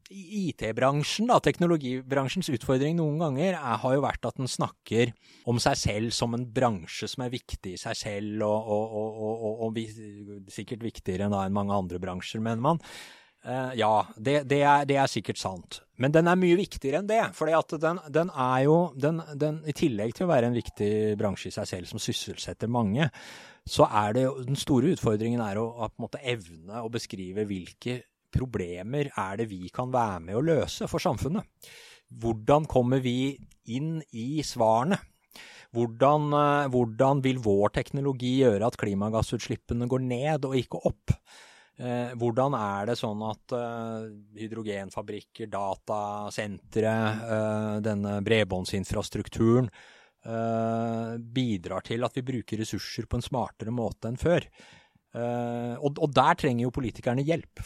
[0.08, 5.12] IT-bransjen, teknologibransjens utfordring noen ganger er, har jo vært at den snakker
[5.50, 9.66] om seg selv som en bransje som er viktig i seg selv, og, og, og,
[9.68, 12.84] og sikkert viktigere enn, mange andre bransjer, mener man.
[13.46, 15.82] Uh, ja, det, det, er, det, er, sikkert sant.
[16.02, 17.22] Men den er mye viktigere enn det.
[17.38, 17.48] For
[17.80, 21.56] den, den, er jo den, den, I tillegg til å være en viktig bransje i
[21.56, 23.08] seg selv som sysselsetter mange,
[23.68, 28.02] så er det den store utfordringen er å, å evne å beskrive hvilke
[28.34, 31.46] problemer er det vi kan være med å løse for samfunnet?
[32.08, 33.36] Hvordan kommer vi
[33.74, 35.00] inn i svarene?
[35.76, 41.12] Hvordan, eh, hvordan, vil vår teknologi gjøre at klimagassutslippene går ned og ikke opp?
[41.78, 49.72] Eh, hvordan er det sånn at uh, hydrogenfabrikker, datasentre, uh, denne bredbåndsinfrastrukturen
[50.28, 54.44] bidrar til at vi bruker ressurser på en smartere måte enn før?
[55.16, 57.62] Og, og, der trenger jo politikerne hjelp.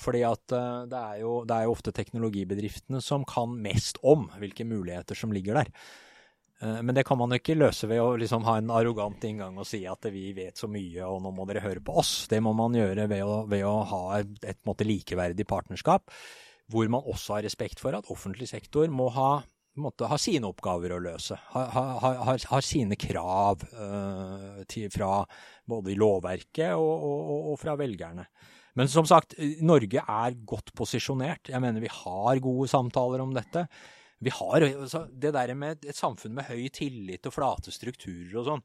[0.54, 5.58] uh, det, det, er jo, ofte teknologibedriftene som kan mest om hvilke muligheter som ligger
[5.58, 5.74] der.
[6.62, 9.58] Uh, men det kan man jo ikke løse ved å liksom ha en arrogant inngang
[9.58, 12.14] og si at vi vet så mye og nå må dere høre på oss.
[12.32, 16.14] Det må man gjøre ved å, ved å ha et, et måte, likeverdig partnerskap,
[16.72, 19.34] hvor man også har respekt for at offentlig sektor må ha
[19.82, 21.38] måte, ha sine oppgaver å løse.
[21.54, 21.70] Har,
[22.04, 25.22] ha, ha, sine krav uh, til, fra
[25.68, 28.28] både i lovverket og, og, og, fra velgerne.
[28.80, 29.36] Men som sagt,
[29.68, 31.52] Norge er godt posisjonert.
[31.52, 33.66] Jeg mener vi har gode samtaler om dette.
[34.22, 38.48] Vi har altså, Det der med et samfunn med høy tillit og flate strukturer og
[38.48, 38.64] sånn,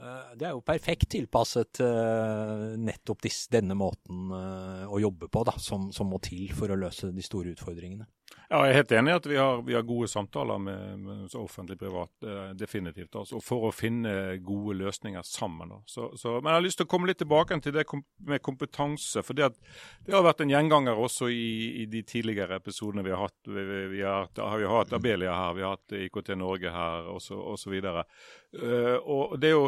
[0.00, 5.56] uh, det er jo perfekt tilpasset uh, nettopp disse, denne måten å jobbe på, da,
[5.60, 8.08] som, som må til for å løse de store utfordringene.
[8.48, 11.34] Ja, Jeg er helt enig i at vi har, vi har gode samtaler med, med
[11.34, 13.16] offentlig-privat, eh, definitivt.
[13.18, 15.72] Altså, for å finne gode løsninger sammen.
[15.90, 17.84] Så, så, men jeg har lyst til å komme litt tilbake til det
[18.30, 19.24] med kompetanse.
[19.26, 19.50] for Det,
[20.12, 23.40] har vært en gjenganger også i, i de tidligere episodene vi har hatt.
[23.50, 27.76] Vi, vi, har, vi har hatt Abelia her, vi har hatt IKT Norge her osv.
[27.82, 29.66] Uh, og det er jo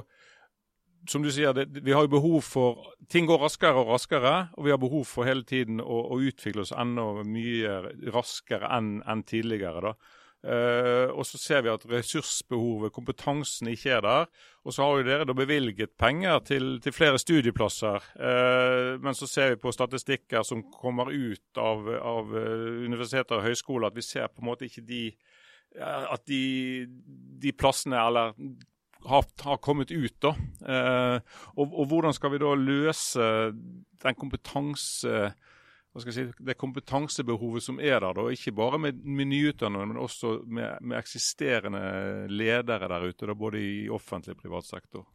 [1.08, 4.66] som du sier, det, vi har jo behov for Ting går raskere og raskere, og
[4.66, 7.78] vi har behov for hele tiden å, å utvikle oss enda mye
[8.12, 9.80] raskere enn en tidligere.
[9.88, 9.94] da.
[10.38, 14.28] Uh, og så ser vi at ressursbehovet, kompetansen, ikke er der.
[14.62, 18.06] Og så har jo dere da bevilget penger til, til flere studieplasser.
[18.14, 23.48] Uh, men så ser vi på statistikker som kommer ut av, av uh, universiteter og
[23.48, 25.04] høyskoler, at vi ser på en måte ikke de
[25.78, 26.86] at de,
[27.42, 28.30] de plassene, eller
[29.08, 30.16] har, har, kommet ut.
[30.22, 30.34] da.
[30.62, 31.18] Eh,
[31.56, 33.28] og, og, hvordan skal vi da løse
[34.04, 35.28] den kompetanse
[36.06, 40.78] si, det kompetansebehovet som er der, da, ikke bare med, med nyutdannede, men også med,
[40.80, 45.06] med, eksisterende ledere der ute, da, både i offentlig og privat sektor?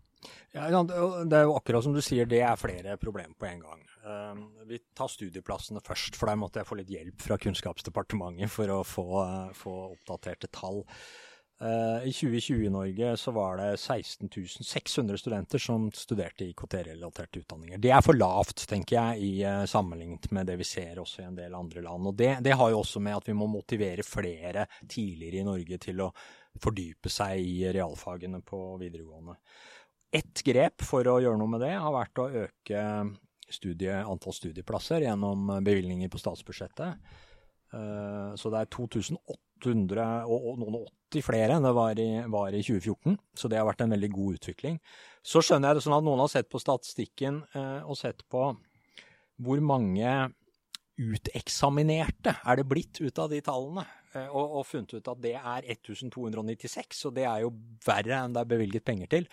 [0.54, 3.82] Ja, Det er jo akkurat som du sier, det er flere problemer på en gang.
[4.04, 8.72] Uh, vi tar studieplassene først, for der måtte jeg få litt hjelp fra Kunnskapsdepartementet for
[8.72, 10.84] å få, uh, få oppdaterte tall.
[11.64, 14.30] Eh, I 2020 i Norge så var det 16
[14.64, 17.78] 600 studenter som studerte IKT-relaterte utdanninger.
[17.78, 21.28] Det er for lavt, tenker jeg, i uh, sammenlignet med det vi ser også i
[21.30, 22.10] en del andre land.
[22.10, 25.78] Og det, det, har jo også med at vi må motivere flere tidligere i Norge
[25.86, 26.10] til å
[26.60, 29.38] fordype seg i realfagene på videregående.
[30.12, 32.82] Ett grep for å gjøre noe med det har vært å øke
[33.48, 37.00] studie, antall studieplasser gjennom bevilgninger på statsbudsjettet.
[37.72, 40.78] Uh, så det er 2800 og, og noen
[41.14, 43.18] 80 flere enn det var i, var i, 2014.
[43.38, 44.80] Så det har vært en veldig god utvikling.
[45.24, 48.50] Så skjønner jeg det sånn at noen har sett på statistikken eh, og sett på
[49.44, 50.14] hvor mange
[51.00, 53.86] uteksaminerte er det blitt ut av de tallene.
[54.14, 57.52] Eh, og, og, funnet ut at det er 1296, og det er jo
[57.86, 59.28] verre enn det er bevilget penger til.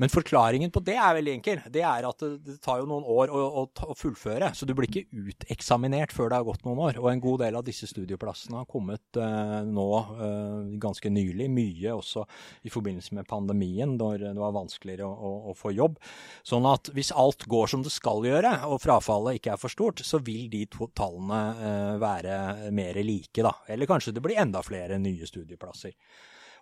[0.00, 1.62] Men forklaringen på det er veldig enkel.
[1.72, 4.74] Det er at det, det tar jo noen år å, å, å, fullføre, så du
[4.76, 7.00] blir ikke uteksaminert før det har gått noen år.
[7.02, 11.96] Og en god del av disse studieplassene har kommet uh, nå uh, ganske nylig, mye
[11.96, 12.24] også
[12.64, 15.98] i forbindelse med pandemien, når det var vanskeligere å, å, å, få jobb.
[16.46, 20.04] Sånn at hvis alt går som det skal gjøre, og frafallet ikke er for stort,
[20.06, 23.52] så vil de to tallene uh, være mer like, da.
[23.70, 25.96] Eller kanskje det det blir enda flere nye studieplasser.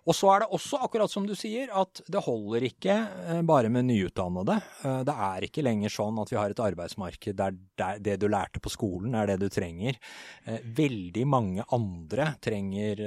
[0.07, 3.71] Og så er det også, akkurat som du sier, at det holder ikke eh, bare
[3.73, 4.55] med nyutdannede.
[4.87, 8.61] Eh, det er ikke lenger sånn at vi har et arbeidsmarked der det du lærte
[8.63, 9.99] på skolen, er det du trenger.
[10.45, 13.03] Eh, veldig mange andre trenger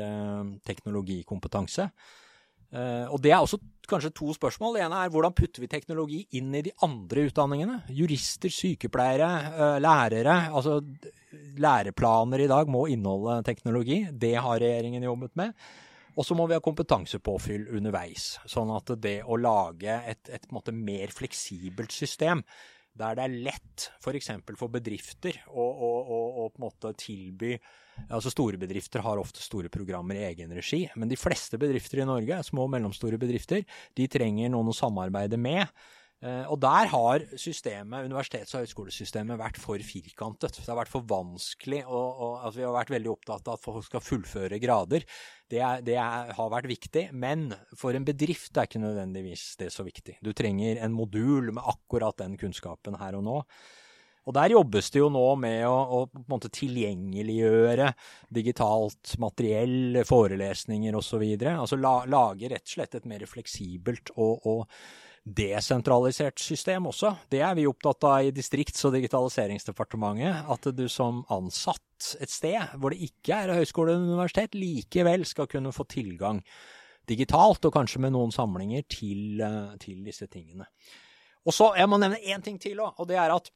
[0.69, 1.89] teknologikompetanse.
[2.73, 3.59] Og det er også
[3.89, 4.79] kanskje to spørsmål.
[4.79, 7.83] Det ene er hvordan putter vi teknologi inn i de andre utdanningene?
[7.93, 10.37] Jurister, sykepleiere, lærere.
[10.55, 10.79] Altså
[11.61, 14.03] læreplaner i dag må inneholde teknologi.
[14.13, 15.57] Det har regjeringen jobbet med.
[16.17, 18.35] Og så må vi ha kompetansepåfyll underveis.
[18.49, 22.43] Sånn at det å lage et, et mer fleksibelt system,
[22.99, 24.31] der det er lett f.eks.
[24.45, 27.57] For, for bedrifter å, å, å, å, på en måte tilby
[28.09, 32.07] Altså Store bedrifter har ofte store programmer i egen regi, men de fleste bedrifter i
[32.09, 33.67] Norge, små og mellomstore bedrifter,
[33.99, 35.69] de trenger noen å samarbeide med.
[36.23, 40.61] Eh, og der har systemet, universitets- og høyskolesystemet vært for firkantet.
[40.61, 41.83] Det har vært for vanskelig.
[41.89, 45.07] Og, og altså vi har vært veldig opptatt av at folk skal fullføre grader.
[45.51, 47.09] Det, er, det er, har vært viktig.
[47.11, 50.21] Men for en bedrift er ikke nødvendigvis det så viktig.
[50.23, 53.39] Du trenger en modul med akkurat den kunnskapen her og nå.
[54.23, 57.89] Og der jobbes det jo nå med å, å tilgjengeliggjøre
[58.31, 61.25] digitalt materiell, forelesninger osv.
[61.51, 64.79] Altså la, lage rett og slett et mer fleksibelt og, og
[65.23, 67.13] desentralisert system også.
[67.31, 70.49] Det er vi opptatt av i Distrikts- og digitaliseringsdepartementet.
[70.51, 75.47] At du som ansatt et sted hvor det ikke er høyskole eller universitet, likevel skal
[75.47, 76.43] kunne få tilgang
[77.09, 80.67] digitalt, og kanskje med noen samlinger, til, eh, til disse tingene.
[81.47, 83.51] Og så, Jeg må nevne én ting til og det er at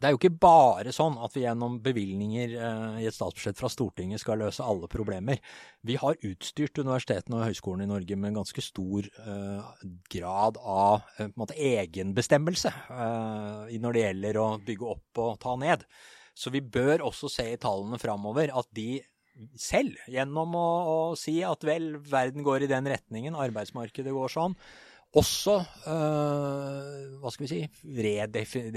[0.00, 3.70] det er jo ikke bare sånn at vi gjennom bevilgninger eh, i et statsbudsjett fra
[3.70, 5.38] Stortinget skal løse alle problemer.
[5.86, 9.70] Vi har utstyrt universitetene og høyskolene i Norge med en ganske stor eh,
[10.16, 15.86] grad av eh, måte, egenbestemmelse eh, når det gjelder å bygge opp og ta ned.
[16.34, 18.98] Så vi bør også se i tallene framover at de
[19.58, 24.54] selv, gjennom å, å si at vel, verden går i den retningen, arbeidsmarkedet går sånn,
[25.14, 25.54] også
[25.86, 27.60] øh, hva skal vi si,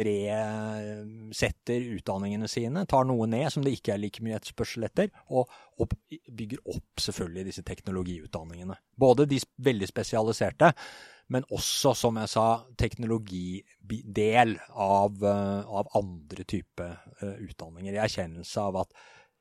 [0.08, 5.50] resetter utdanningene sine, tar noe ned som det ikke er like mye etterspørsel etter, og,
[5.82, 8.76] opp, bygger opp selvfølgelig disse teknologiutdanningene.
[8.98, 10.68] Både de veldig spesialiserte,
[11.34, 12.48] men også, som jeg sa,
[12.80, 17.94] teknologidel av, øh, av andre typer øh, utdanninger.
[17.94, 18.92] I erkjennelse av at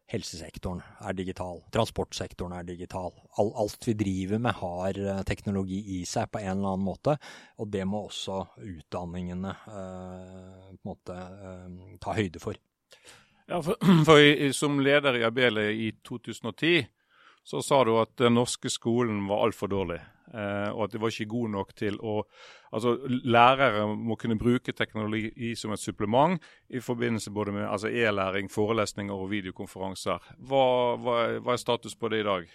[0.07, 1.65] Helsesektoren er digital.
[1.75, 3.11] Transportsektoren er digital.
[3.43, 7.17] Alt vi driver med har eh, teknologi i seg på en eller annen måte.
[7.59, 12.61] Og det må også utdanningene eh, måte eh, ta høyde for.
[13.51, 13.75] Ja, for,
[14.09, 16.87] for Som leder i Abele i 2010
[17.47, 20.01] så sa du at den norske skolen var altfor dårlig.
[20.35, 22.21] Eh, og at det var ikke god nok til å
[22.77, 26.35] Altså, lærere må kunne bruke teknologi som et supplement
[26.69, 30.27] i forbindelse både med altså e-læring, forelesninger og videokonferanser.
[30.51, 30.65] Hva,
[30.99, 32.51] hva, hva, er status på det i dag?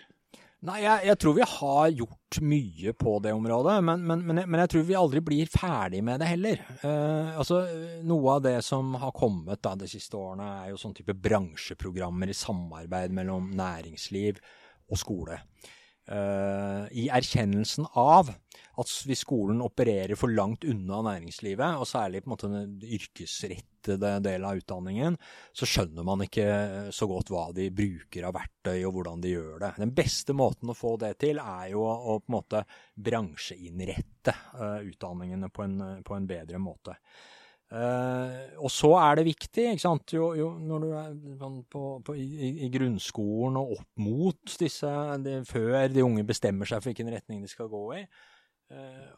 [0.67, 4.51] Nei, jeg, jeg, tror vi har gjort mye på det området, men, men, men, jeg,
[4.51, 6.61] men jeg, tror vi aldri blir ferdig med det heller.
[6.83, 7.63] Eh, altså,
[8.05, 12.29] Noe av det som har kommet da, de siste årene, er jo sånn type bransjeprogrammer
[12.29, 14.43] i samarbeid mellom næringsliv
[14.91, 15.39] og skole.
[16.11, 18.31] Uh, I erkjennelsen av
[18.81, 24.13] at hvis skolen opererer for langt unna næringslivet, og særlig på en måte den yrkesrettede
[24.25, 25.17] delen av utdanningen,
[25.53, 26.47] så skjønner man ikke
[26.95, 29.73] så godt hva de bruker av verktøy og hvordan de gjør det.
[29.83, 32.63] Den beste måten å få det til, er jo å på en måte
[32.95, 35.77] bransjeinnrette uh, utdanningene på en,
[36.07, 36.97] på en bedre måte.
[37.71, 41.83] Uh, og så er det viktig, ikke sant, jo, jo når du er sånn på,
[42.03, 44.91] på, i, i, grunnskolen og opp mot disse
[45.23, 48.01] de, Før de unge bestemmer seg for hvilken retning de skal gå i,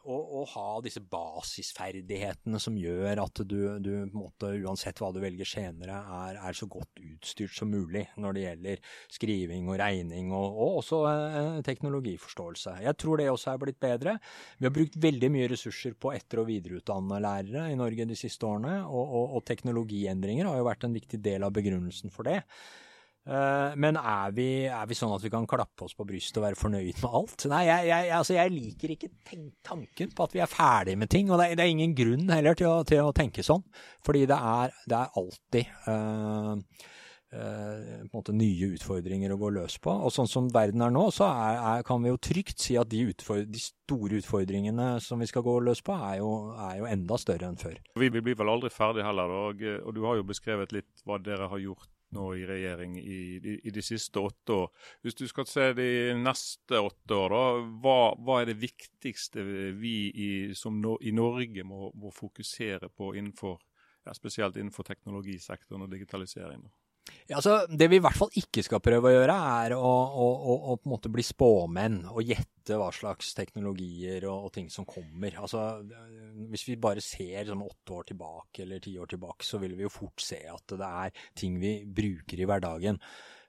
[0.04, 5.48] og, og, ha disse basisferdighetene som gjør at du, du måte, uansett hva du velger
[5.48, 8.82] senere, er, er, så godt utstyrt som mulig når det gjelder
[9.16, 12.76] skriving og regning, og, og også eh, teknologiforståelse.
[12.84, 14.16] Jeg tror det også er blitt bedre.
[14.58, 18.48] Vi har brukt veldig mye ressurser på etter- og videreutdanne lærere i Norge de siste
[18.48, 22.42] årene, og, og teknologiendringer har jo vært en viktig del av begrunnelsen for det.
[23.24, 26.44] Uh, men er vi, er vi, sånn at vi kan klappe oss på brystet og
[26.44, 27.46] være fornøyd med alt?
[27.48, 29.08] Nei, jeg, jeg, altså jeg liker ikke
[29.64, 31.30] tanken på at vi er ferdig med ting.
[31.32, 33.64] Og det, det er ingen grunn heller til å, til å, tenke sånn.
[34.04, 36.52] Fordi det er, det er alltid uh,
[37.32, 39.96] uh, nye utfordringer å gå løs på.
[40.04, 42.92] Og sånn som verden er nå, så er, er, kan vi jo trygt si at
[42.92, 47.16] de, de, store utfordringene som vi skal gå løs på, er jo, er jo enda
[47.24, 47.80] større enn før.
[47.96, 49.32] Vi, vi blir vel aldri ferdig heller.
[49.48, 53.18] Og, og du har jo beskrevet litt hva dere har gjort nå i regjering i,
[53.36, 54.70] i, i, de siste åtte år.
[55.02, 57.42] Hvis du skal se de neste åtte år, da,
[57.84, 59.44] hva, hva er det viktigste
[59.80, 60.30] vi i,
[60.78, 63.60] no, i Norge må, må, fokusere på innenfor,
[64.06, 66.64] ja, spesielt innenfor teknologisektoren og digitalisering?
[66.64, 66.83] Da?
[67.24, 70.26] Ja, altså, det vi i hvert fall ikke skal prøve å gjøre, er å, å,
[70.28, 74.68] å, å på en måte bli spåmenn og gjette hva slags teknologier og, og, ting
[74.72, 75.36] som kommer.
[75.40, 75.62] Altså,
[76.52, 79.86] hvis vi bare ser sånn åtte år tilbake eller ti år tilbake, så vil vi
[79.86, 83.00] jo fort se at det er ting vi bruker i hverdagen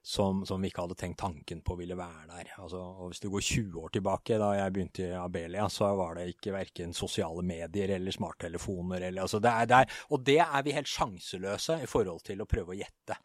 [0.06, 2.52] som, som vi ikke hadde tenkt tanken på ville være der.
[2.62, 6.20] Altså, og hvis du går 20 år tilbake, da jeg begynte i Abelia, så var
[6.20, 9.08] det ikke verken sosiale medier eller smarttelefoner.
[9.08, 12.44] Eller, altså, det er, det er, og det er vi helt sjanseløse i forhold til
[12.44, 13.18] å prøve å gjette.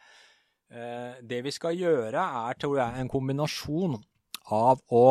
[0.73, 3.99] Eh, det vi skal gjøre, er tror jeg, en kombinasjon
[4.57, 5.05] av å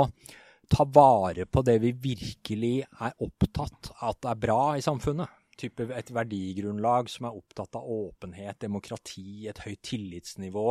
[0.74, 5.38] ta vare på det vi virkelig er opptatt at er bra i samfunnet.
[5.60, 10.68] Type et verdigrunnlag som er opptatt av åpenhet, demokrati, et høyt tillitsnivå.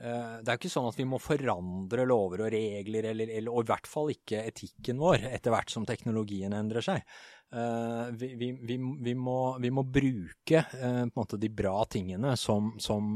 [0.00, 3.62] Eh, det er ikke sånn at vi må forandre lover og regler, eller, eller, og
[3.62, 7.06] i hvert fall ikke etikken vår, etter hvert som teknologien endrer seg.
[7.52, 10.62] Uh, vi, vi, vi, må, vi, må, bruke
[11.12, 13.10] måte, de bra tingene som, som,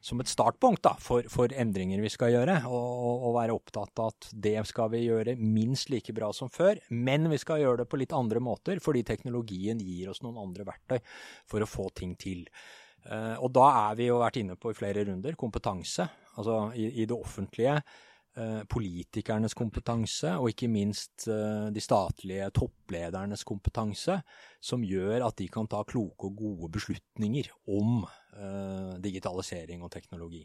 [0.00, 4.14] som et startpunkt da, for, for, endringer vi skal gjøre, og, og, være opptatt av
[4.14, 7.90] at det skal vi gjøre minst like bra som før, men vi skal gjøre det
[7.92, 11.04] på litt andre måter, fordi teknologien gir oss noen andre verktøy
[11.52, 12.46] for å få ting til.
[13.04, 16.08] Uh, og da er vi jo vært inne på i flere runder kompetanse.
[16.38, 17.78] Altså i, i det offentlige
[18.34, 24.16] Eh, politikernes kompetanse, og ikke minst eh, de statlige toppledernes kompetanse,
[24.58, 30.42] som gjør at de kan ta kloke og gode beslutninger om eh, digitalisering og teknologi.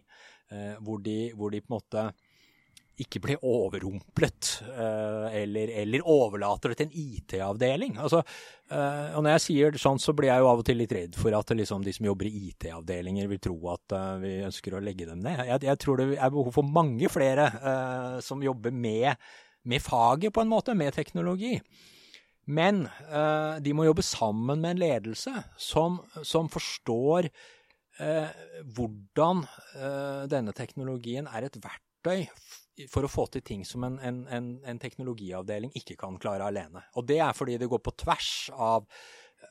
[0.82, 2.04] Hvor de, hvor de på en måte
[3.04, 7.98] ikke blir overrumplet uh, eller, eller, overlater det til en IT-avdeling.
[8.02, 8.22] Altså,
[8.72, 11.20] uh, og Når jeg sier sånn, så blir jeg jo av og til litt redd
[11.20, 14.84] for at liksom, de som jobber i IT-avdelinger vil tro at uh, vi ønsker å
[14.84, 15.46] legge dem ned.
[15.48, 17.48] Jeg, jeg, tror det er behov for mange flere
[18.24, 19.16] som jobber med,
[19.70, 21.56] med, faget, på en måte, med teknologi.
[22.50, 22.82] Men
[23.62, 27.30] de må jobbe sammen med en ledelse som, som forstår
[28.74, 29.44] hvordan
[30.32, 32.26] denne teknologien er et verktøy
[32.88, 36.86] for å få til ting som en, en, en, en, teknologiavdeling ikke kan klare alene.
[36.96, 38.88] Og det er fordi det går på tvers av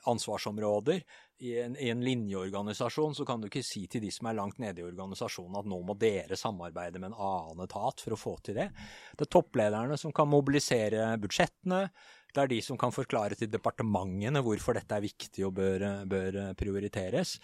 [0.09, 1.03] ansvarsområder.
[1.39, 4.59] I en, I en, linjeorganisasjon så kan du ikke si til de som er langt
[4.59, 8.35] nede i organisasjonen at nå må dere samarbeide med en annen etat for å få
[8.43, 8.67] til det.
[9.15, 11.85] Det er topplederne som kan mobilisere budsjettene.
[12.29, 16.41] Det er de som kan forklare til departementene hvorfor dette er viktig og bør, bør
[16.59, 17.37] prioriteres.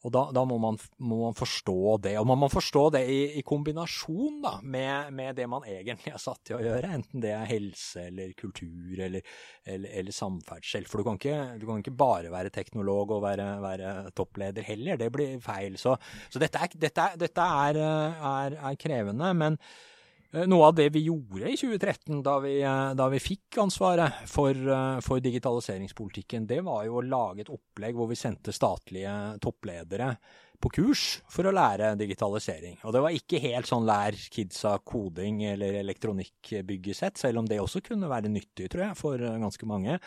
[0.00, 2.14] Og da, da må, man, må, man, forstå det.
[2.20, 6.22] Og man må forstå det i, i kombinasjon da, med, med, det man egentlig er
[6.22, 6.94] satt til å gjøre.
[6.96, 9.36] Enten det er helse eller kultur eller,
[9.68, 10.88] eller, eller samferdsel.
[10.88, 15.00] For du kan, ikke, du kan, ikke, bare være teknolog og være, være toppleder heller.
[15.00, 15.76] Det blir feil.
[15.80, 15.98] Så,
[16.32, 19.34] så dette, er, dette, dette er, er, er krevende.
[19.36, 19.89] men Eh,
[20.30, 24.50] noe av det vi gjorde i 2013, da vi, eh, da vi fikk ansvaret for,
[24.50, 30.16] eh, for, digitaliseringspolitikken, det var jo å lage et opplegg hvor vi sendte statlige toppledere
[30.60, 32.78] på kurs for å lære digitalisering.
[32.84, 37.82] Og det var ikke helt sånn lær kidsa koding eller elektronikkbyggesett, selv om det også
[37.82, 39.98] kunne være nyttig, tror jeg, for ganske mange.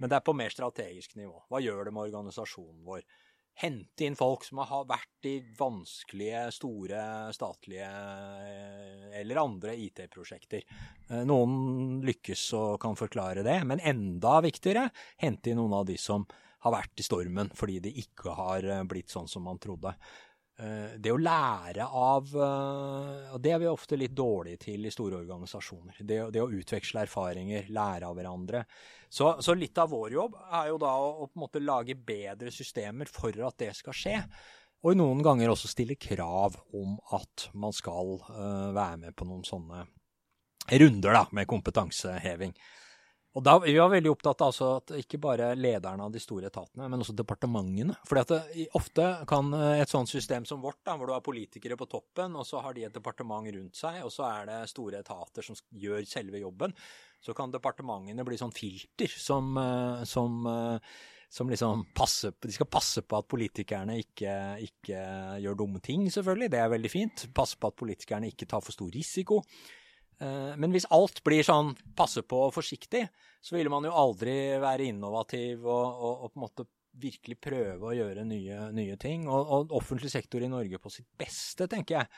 [0.00, 1.42] Men det er på mer strategisk nivå.
[1.50, 3.02] Hva gjør det med organisasjonen vår?
[3.62, 7.02] Hente inn folk som har vært i vanskelige, store
[7.36, 10.64] statlige eh, eller andre IT-prosjekter.
[11.08, 14.90] Eh, noen lykkes og kan forklare det, men enda viktigere,
[15.22, 16.26] hente inn noen av de som
[16.66, 19.94] har vært i stormen fordi de ikke har eh, blitt sånn som man trodde.
[20.56, 25.98] Det å lære av Og det er vi ofte litt dårlige til i store organisasjoner.
[26.00, 28.62] Det, det å utveksle erfaringer, lære av hverandre.
[29.08, 31.96] Så, så, litt av vår jobb er jo da å, å, på en måte lage
[31.96, 34.16] bedre systemer for at det skal skje.
[34.86, 39.44] Og noen ganger også stille krav om at man skal uh, være med på noen
[39.46, 39.86] sånne
[40.66, 42.52] runder da, med kompetanseheving.
[43.36, 46.48] Og da, Vi var veldig opptatt av altså at ikke bare lederne av de store
[46.48, 47.98] etatene, men også departementene.
[48.08, 51.24] Fordi at det, Ofte kan eh, et sånt system som vårt, da, hvor du har
[51.24, 54.62] politikere på toppen, og så har de et departement rundt seg, og så er det
[54.72, 56.72] store etater som gjør selve jobben,
[57.20, 60.96] så kan departementene bli sånn filter som, eh, som, eh,
[61.28, 64.34] som liksom passer, De skal passe på at politikerne ikke,
[64.64, 65.00] ikke
[65.44, 66.54] gjør dumme ting, selvfølgelig.
[66.54, 67.26] Det er veldig fint.
[67.34, 69.42] Passe på at politikerne ikke tar for stor risiko.
[70.18, 73.04] Eh, men hvis alt blir sånn passe på og forsiktig,
[73.44, 77.90] så ville man jo aldri være innovativ og, og, og på en måte virkelig prøve
[77.90, 79.26] å gjøre nye, nye ting.
[79.28, 82.10] Og, og, offentlig sektor i Norge på sitt beste, tenker jeg,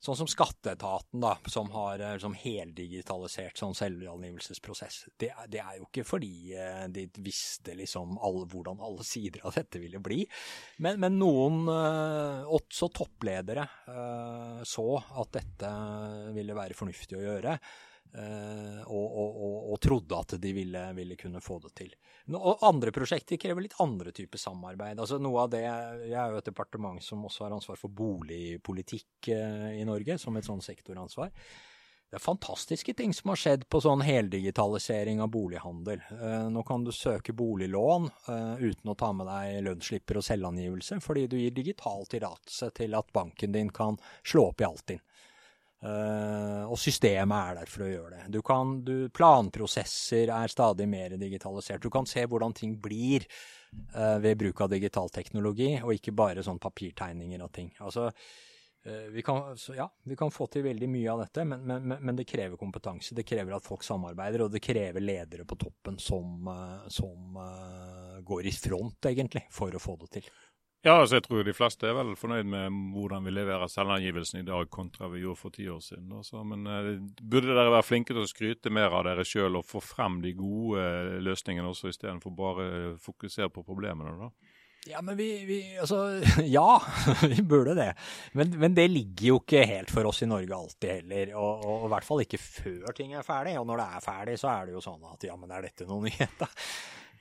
[0.00, 5.02] Sånn som skatteetaten, da, som har liksom, heldigitalisert sånn selvangivelsesprosess.
[5.20, 9.58] Det, det, er jo ikke fordi eh, de visste liksom alle, hvordan alle sider av
[9.58, 10.22] dette ville bli.
[10.80, 13.66] Men, men noen, eh, også toppledere,
[14.66, 14.86] så
[15.20, 15.70] at dette
[16.32, 17.58] ville være fornuftig å gjøre.
[18.10, 21.92] Uh, og, og, og, trodde at de ville, ville, kunne få det til.
[22.34, 24.98] Og andre prosjekter krever litt andre typer samarbeid.
[24.98, 29.30] Altså noe av det, Jeg er jo et departement som også har ansvar for boligpolitikk
[29.30, 31.30] uh, i Norge, som et sånn sektoransvar.
[32.10, 36.02] Det er fantastiske ting som har skjedd på sånn heldigitalisering av bolighandel.
[36.10, 38.10] Uh, nå kan du søke boliglån
[38.58, 43.14] uten å ta med deg lønnsslipper og selvangivelse, fordi du gir digital tillatelse til at
[43.14, 45.06] banken din kan slå opp i Altinn.
[45.80, 48.24] Uh, og systemet er der for å gjøre det.
[48.34, 51.80] Du kan, du, planprosesser er stadig mer digitalisert.
[51.80, 53.24] Du kan se hvordan ting blir
[53.94, 57.72] uh, ved bruk av digital teknologi, og ikke bare sånn papirtegninger og ting.
[57.80, 61.96] Altså, uh, vi, kan, ja, vi kan få til veldig mye av dette, men, men,
[61.96, 63.16] men, det krever kompetanse.
[63.16, 66.44] Det krever at folk samarbeider, og det krever ledere på toppen som,
[66.92, 67.40] som
[68.20, 70.32] går i front, egentlig, for å få det til.
[70.80, 74.46] Ja, altså jeg tror de fleste er vel fornøyd med hvordan vi leverer selvangivelsen i
[74.48, 76.06] dag kontra vi gjorde for ti år siden.
[76.16, 76.40] Altså.
[76.40, 79.82] Men uh, burde dere være flinke til å skryte mer av dere sjøl og få
[79.84, 84.16] frem de gode uh, løsningene også, istedenfor bare å fokusere på problemene?
[84.22, 84.56] da?
[84.88, 86.22] Ja, men vi, vi, Altså,
[86.56, 86.82] ja,
[87.28, 87.90] vi burde det.
[88.32, 91.34] Men, men, det ligger jo ikke helt for oss i Norge alltid heller.
[91.36, 93.58] Og, og, i hvert fall ikke før ting er ferdig.
[93.60, 95.88] Og når det er ferdig, så er det jo sånn at ja, men er dette
[95.90, 96.48] noe nyhet, da?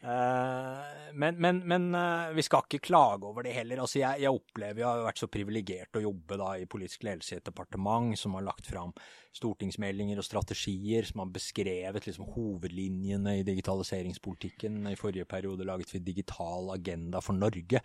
[0.02, 0.78] Eh,
[1.14, 3.82] men, men, men, eh, vi skal ikke klage over det heller.
[3.84, 7.36] Altså jeg, jeg, opplever jeg har vært så privilegert å jobbe da, i politisk ledelse
[7.36, 8.94] i et departement som har lagt fram
[9.36, 14.86] stortingsmeldinger og strategier som har beskrevet liksom, hovedlinjene i digitaliseringspolitikken.
[14.88, 17.84] I forrige periode laget vi Digital agenda for Norge.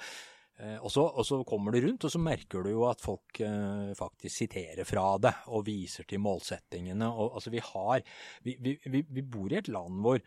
[0.55, 3.43] Eh, og, så, og, så, kommer du rundt, og så merker du jo at folk
[3.43, 7.11] eh, faktisk siterer fra det og viser til målsettingene.
[7.11, 8.07] Og, altså, vi, har,
[8.47, 10.23] vi, vi, vi bor i et land hvor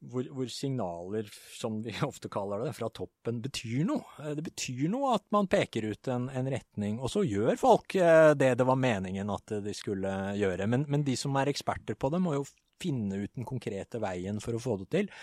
[0.00, 1.28] hvor, hvor, signaler,
[1.58, 4.04] som vi ofte kaller det, fra toppen betyr noe.
[4.22, 7.98] Eh, det betyr noe at man peker ut en, en retning, og så gjør folk
[8.00, 10.68] eh, det det var meningen at de skulle gjøre.
[10.70, 12.48] Men, men, de som er eksperter på det, må jo
[12.80, 15.14] finne ut den konkrete veien for å få det til.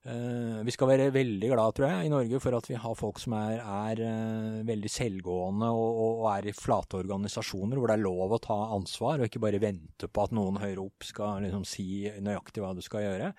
[0.00, 3.18] Uh, vi skal være veldig glad, tror jeg, i Norge for at vi har folk
[3.20, 8.32] som er, er veldig selvgående og, og, er i flate organisasjoner hvor det er lov
[8.32, 12.08] å ta ansvar, og ikke bare vente på at noen høyere opp skal liksom, si
[12.16, 13.34] nøyaktig hva du skal gjøre.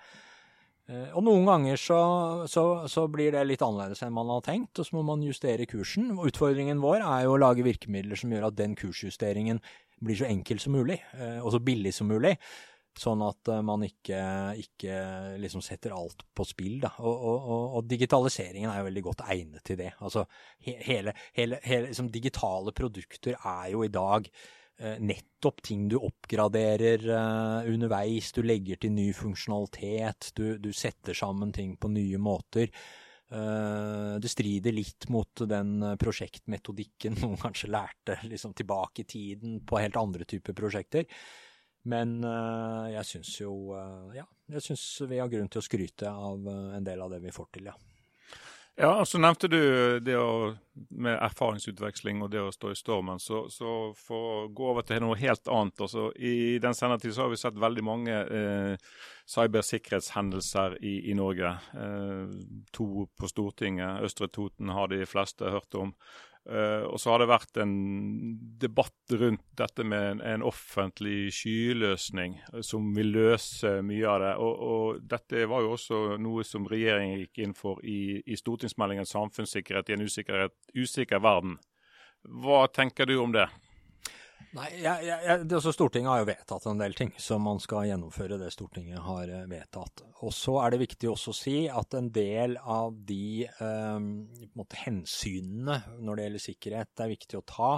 [0.90, 2.00] Eh, og noen ganger så,
[2.50, 5.68] så, så, blir det litt annerledes enn man har tenkt, og så må man justere
[5.70, 6.10] kursen.
[6.18, 9.62] Utfordringen vår er jo å lage virkemidler som gjør at den kursjusteringen
[10.02, 12.34] blir så enkel som mulig, eh, og så billig som mulig.
[12.98, 14.22] Sånn at eh, man ikke,
[14.60, 14.96] ikke
[15.40, 16.80] liksom setter alt på spill.
[16.82, 16.90] Da.
[17.00, 19.92] Og, og, og, digitaliseringen er jo veldig godt egnet til det.
[20.04, 20.26] Altså,
[20.66, 24.28] hele, hele, hele liksom, digitale produkter er jo i dag
[24.80, 28.32] nettopp ting du oppgraderer uh, underveis.
[28.32, 30.32] Du legger til ny funksjonalitet.
[30.34, 32.72] Du, du setter sammen ting på nye måter.
[33.32, 39.80] Uh, det strider litt mot den prosjektmetodikken noen kanskje lærte liksom, tilbake i tiden på
[39.80, 41.08] helt andre typer prosjekter.
[41.82, 43.74] Men jeg syns jo
[44.14, 44.22] Ja,
[44.54, 47.48] jeg syns vi har grunn til å skryte av en del av det vi får
[47.56, 47.74] til, ja.
[48.74, 50.54] Ja, så nevnte du det å,
[50.96, 53.20] med erfaringsutveksling og det å stå i stormen.
[53.20, 55.82] Så, så for å gå over til noe helt annet.
[55.84, 58.88] Altså, I den senere tid så har vi sett veldig mange eh,
[59.28, 61.52] cybersikkerhetshendelser i, i Norge.
[61.76, 62.32] Eh,
[62.72, 64.00] to på Stortinget.
[64.08, 65.92] Østre Toten har de fleste hørt om.
[66.42, 67.74] Uh, og så har det vært en
[68.58, 74.32] debatt rundt dette med en, en offentlig skyløsning uh, som vil løse mye av det.
[74.42, 79.06] Og, og, dette var jo også noe som regjeringen gikk inn for i, i stortingsmeldingen
[79.06, 81.60] 'Samfunnssikkerhet i en usikker verden'.
[82.42, 83.46] Hva tenker du om det?
[84.52, 88.36] Nei, jeg, jeg, det, Stortinget har jo vedtatt en del ting, så man skal gjennomføre
[88.36, 90.02] det Stortinget har eh, vedtatt.
[90.26, 94.10] Og Så er det viktig også å si at en del av de um,
[94.82, 97.72] hensynene når det gjelder sikkerhet det er viktig å ta,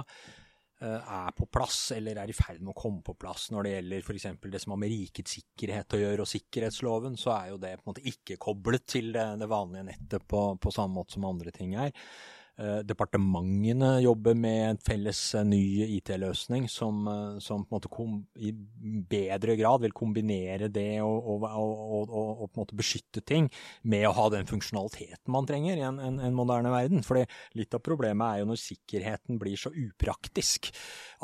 [0.83, 3.47] uh, er på plass eller er i ferd med å komme på plass.
[3.55, 4.29] Når det gjelder f.eks.
[4.43, 7.85] det som har med rikets sikkerhet å gjøre og sikkerhetsloven, så er jo det på
[7.85, 11.55] en måte ikke koblet til det, det vanlige nettet på, på samme måte som andre
[11.55, 11.95] ting er.
[12.55, 15.59] Eh, departementene jobber med en felles eh, ny
[15.97, 18.53] IT-løsning som, eh, som, på en måte kom, i
[19.11, 23.49] bedre grad vil kombinere det og, og, og, og, på en måte beskytte ting
[23.83, 27.03] med å ha den funksjonaliteten man trenger i en, en, en moderne verden.
[27.03, 27.25] Fordi
[27.59, 30.71] litt av problemet er jo når sikkerheten blir så upraktisk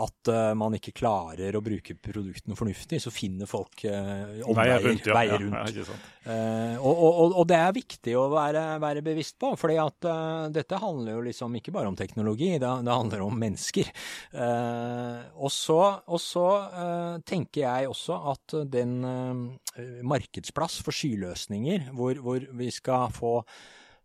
[0.02, 5.08] at uh, man ikke klarer å bruke produktene fornuftig, så finner folk uh, omveier, rundt.
[5.08, 5.16] Ja.
[5.16, 5.76] Veier rundt.
[5.76, 10.08] Ja, uh, og, det er viktig å være, være bevisst på, fordi at
[10.56, 13.92] dette handler jo liksom ikke bare om teknologi, det, det handler om mennesker.
[14.32, 21.92] Eh, og så, og så eh, tenker jeg også at den eh, markedsplass for skyløsninger,
[21.98, 23.40] hvor, hvor vi skal få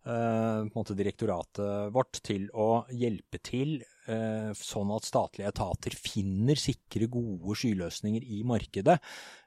[0.06, 7.56] måte direktoratet vårt til å hjelpe til eh, sånn at statlige etater finner sikre, gode
[7.58, 9.00] skyløsninger i markedet.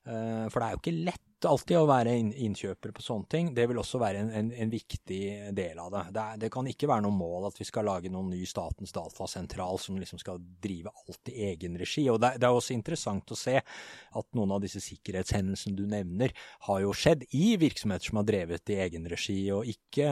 [0.03, 3.52] Eh, for det er jo ikke lett alltid å være innkjøpere på sånne ting.
[3.56, 5.22] Det vil også være en, en, en viktig
[5.56, 6.04] del av det.
[6.16, 8.96] Det, er, det, kan ikke være noe mål at vi skal lage noen ny Statens
[8.96, 12.06] datasentral som liksom skal drive alt i egen regi.
[12.12, 16.34] Og det, det, er også interessant å se at noen av disse sikkerhetshendelsene du nevner,
[16.68, 20.10] har jo skjedd i virksomheter som har drevet i egen regi, og ikke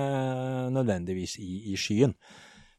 [0.74, 2.16] nødvendigvis i, i skyen.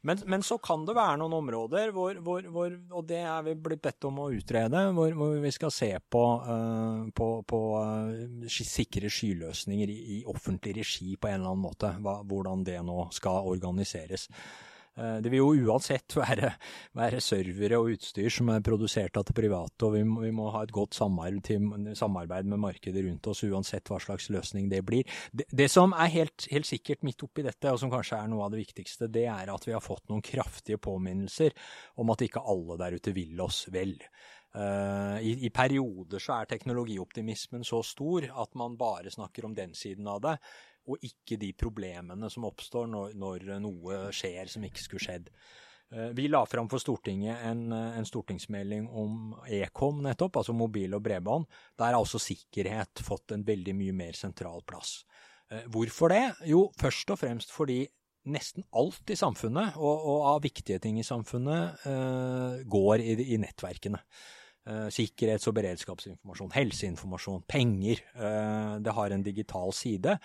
[0.01, 3.55] Men, men, så kan det være noen områder hvor, hvor, hvor, og det er vi
[3.59, 8.47] blitt bedt om å utrede, hvor, hvor vi skal se på, uh, på, på uh,
[8.47, 11.91] sikre skyløsninger i, i, offentlig regi på en eller annen måte.
[12.05, 14.29] Hva, hvordan det nå skal organiseres.
[14.99, 16.51] Eh, det vil jo uansett være,
[16.99, 20.49] være, servere og utstyr som er produsert av det private, og vi må, vi må
[20.55, 25.19] ha et godt samarbeid, samarbeid, med markedet rundt oss, uansett hva slags løsning det blir.
[25.31, 28.47] Det, det som er helt, helt, sikkert midt oppi dette, og som kanskje er noe
[28.47, 31.55] av det viktigste, det er at vi har fått noen kraftige påminnelser
[32.03, 33.95] om at ikke alle der ute vil oss vel.
[34.57, 39.75] Uh, i, I perioder så er teknologioptimismen så stor at man bare snakker om den
[39.77, 40.39] siden av det
[40.89, 45.33] og ikke de problemene som oppstår når, når noe skjer som ikke skulle skjedd.
[45.93, 51.05] Eh, vi la fram for Stortinget en, en, stortingsmelding om ekom, nettopp, altså mobil og
[51.05, 51.49] bredbånd.
[51.79, 55.03] Der har også sikkerhet fått en veldig mye mer sentral plass.
[55.53, 56.25] Eh, hvorfor det?
[56.49, 57.85] Jo, først og fremst fordi
[58.29, 63.39] nesten alt i samfunnet, og, og av viktige ting i samfunnet, uh, går i, i
[63.41, 64.01] nettverkene.
[64.69, 68.03] Uh, sikkerhets- og beredskapsinformasjon, helseinformasjon, penger.
[68.13, 70.19] Uh, det har en digital side.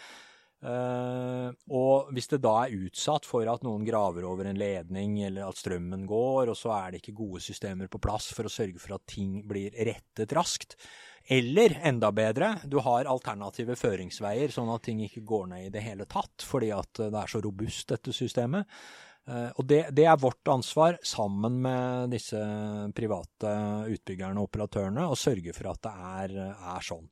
[0.63, 5.49] Uh, og hvis det da er utsatt for at noen graver over en ledning, eller
[5.49, 8.79] at strømmen går, og så er det ikke gode systemer på plass for å sørge
[8.79, 10.77] for at ting blir rettet raskt,
[11.27, 15.83] eller enda bedre, du har alternative føringsveier, sånn at ting ikke går ned i det
[15.83, 18.79] hele tatt, fordi at det er så robust, dette systemet.
[19.27, 22.39] Uh, og det, det, er vårt ansvar, sammen med disse
[22.95, 23.53] private
[23.91, 25.93] utbyggerne og operatørene, å sørge for at det
[26.23, 27.07] er, er sånn.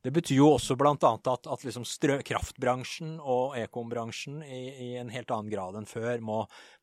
[0.00, 0.94] Det betyr jo også bl.a.
[0.96, 1.84] at, at liksom
[2.24, 6.38] kraftbransjen og ekombransjen i, i, en helt annen grad enn før må,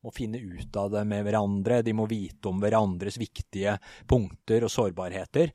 [0.06, 1.82] må, finne ut av det med hverandre.
[1.82, 3.74] De må vite om hverandres viktige
[4.06, 5.50] punkter og sårbarheter.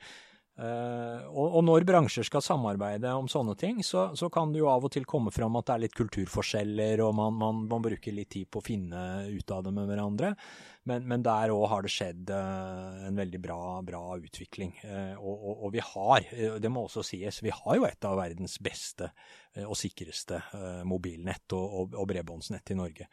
[0.53, 4.67] Uh, og, og, når bransjer skal samarbeide om sånne ting, så, så, kan det jo
[4.69, 8.13] av og til komme fram at det er litt kulturforskjeller, og man, man, man bruker
[8.13, 9.01] litt tid på å finne
[9.33, 10.35] ut av det med hverandre.
[10.85, 14.75] Men, men der òg har det skjedd uh, en veldig bra, bra utvikling.
[14.85, 16.29] Uh, og, og, og, vi har,
[16.61, 19.09] det må også sies, vi har jo et av verdens beste
[19.63, 20.39] og sikreste
[20.89, 23.05] mobilnett og, og bredbåndsnett i Norge.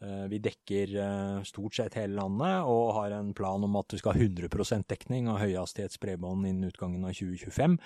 [0.00, 3.98] Eh, vi dekker eh, stort sett hele landet og har en plan om at du
[4.00, 7.76] skal ha 100 dekning av høyhastighetsbredbånd innen utgangen av 2025.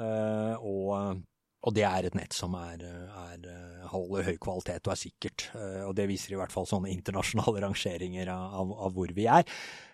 [0.00, 1.20] Eh, og,
[1.62, 3.46] og det er et nett som er, er,
[3.92, 5.46] holder høy kvalitet og er sikkert.
[5.86, 9.46] Og det viser i hvert fall sånne internasjonale rangeringer av, av hvor vi er.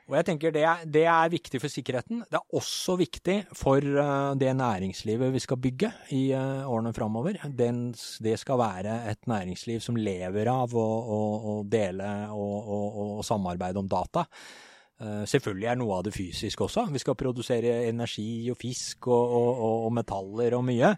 [0.09, 2.23] Og jeg tenker det er, det er, viktig for sikkerheten.
[2.25, 7.37] Det er også viktig for uh, det næringslivet vi skal bygge i årene framover.
[7.53, 11.21] Det skal være et næringsliv som lever av å, å,
[11.53, 14.25] å dele og, og, og, samarbeide om data.
[14.99, 16.89] Selvfølgelig er noe av det fysisk også.
[16.91, 20.97] Vi skal produsere energi og fisk og, og metaller og mye.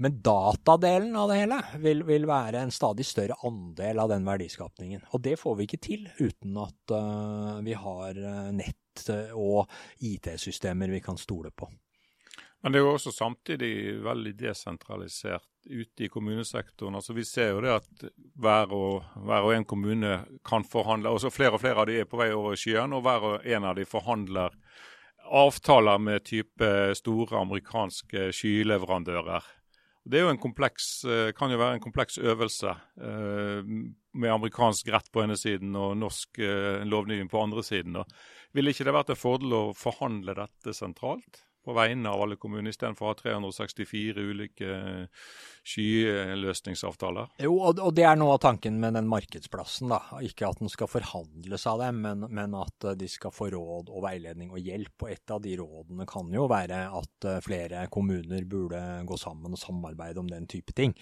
[0.00, 5.02] Men datadelen av det hele vil, vil, være en stadig større andel av den verdiskapningen.
[5.12, 9.68] Og det får vi ikke til uten at uh, vi har eh, nett eh, og
[10.00, 11.68] IT-systemer vi kan stole på.
[12.64, 16.96] Men det er jo også samtidig veldig desentralisert ute i kommunesektoren.
[16.96, 18.08] Altså Vi ser jo det at
[18.40, 20.16] hver og, hver og en kommune
[20.48, 21.12] kan forhandle.
[21.12, 23.68] også Flere og flere av de er på vei over skyen, og hver og en
[23.68, 24.56] av de forhandler
[25.30, 29.59] avtaler med type store amerikanske skyleverandører.
[30.04, 33.60] Det jo kompleks, eh, kan jo være en kompleks øvelse eh,
[34.16, 38.00] med amerikansk rett på ene siden og norsk eh, lovgivning på andre siden.
[38.56, 41.44] Ville ikke det vært en fordel å forhandle dette sentralt?
[41.64, 44.76] På vegne av alle kommuner, istedenfor å ha 364 ulike
[45.66, 47.30] skyløsningsavtaler?
[47.44, 49.92] Jo, og det er noe av tanken med den markedsplassen.
[49.92, 50.00] da.
[50.24, 54.04] Ikke at den skal forhandles av dem, men, men, at de skal få råd og
[54.06, 54.96] veiledning og hjelp.
[55.04, 59.56] Og et av de rådene kan jo være at eh, flere kommuner burde gå sammen
[59.56, 60.96] og samarbeide om den type ting.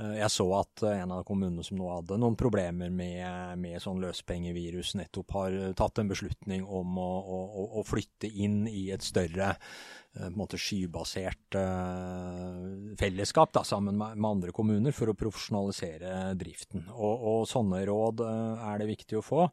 [0.00, 4.02] Eh, jeg så at en av kommunene som nå hadde noen problemer med, med sånn
[4.02, 9.52] løspengevirus, nettopp har tatt en beslutning om å, å, å flytte inn i et større
[9.54, 11.58] eh, måte, skybasert
[12.98, 16.88] fellesskap da, sammen med, med, andre kommuner for å profesjonalisere driften.
[16.94, 19.46] Og, og sånne råd er det viktig å få.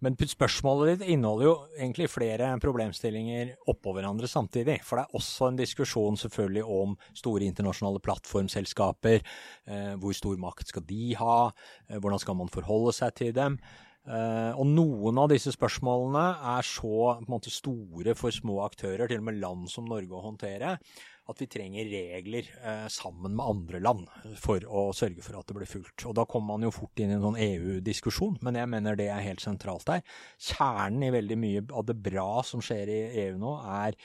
[0.00, 4.78] Men spørsmålet ditt inneholder jo egentlig flere problemstillinger oppå hverandre samtidig.
[4.86, 9.20] For det er også en diskusjon selvfølgelig om store internasjonale plattformselskaper.
[9.68, 11.38] Eh, hvor stor makt skal de ha?
[11.90, 13.60] Eh, hvordan skal man forholde seg til dem?
[14.00, 16.22] Uh, og noen av disse spørsmålene
[16.56, 20.78] er så måte, store for små aktører, til og med land som Norge, å håndtere,
[21.30, 25.58] at vi trenger regler eh, sammen med andre land for å sørge for at det
[25.58, 26.06] blir fulgt.
[26.10, 29.10] Og da kommer man jo fort inn i en sånn EU-diskusjon, men jeg mener det
[29.12, 30.02] er helt sentralt der.
[30.50, 33.98] Kjernen i veldig mye av det bra som skjer i EU nå, er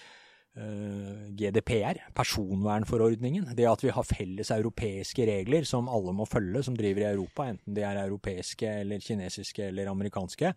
[0.58, 3.50] Eh, GDPR, personvernforordningen.
[3.58, 7.50] Det at vi har felles europeiske regler som alle må følge, som driver i Europa,
[7.52, 10.54] enten de er europeiske eller kinesiske eller amerikanske,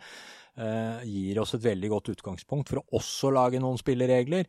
[0.55, 4.47] eh, gir oss et veldig godt utgangspunkt for å også lage noen spilleregler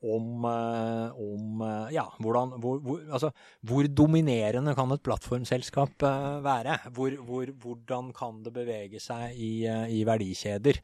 [0.00, 3.32] om, eh, om ja, hvordan, hvor, hvor, altså,
[3.66, 6.08] hvor, dominerende kan et plattformselskap
[6.46, 6.80] være?
[6.96, 10.80] Hvor, hvordan kan det bevege seg i, i verdikjeder?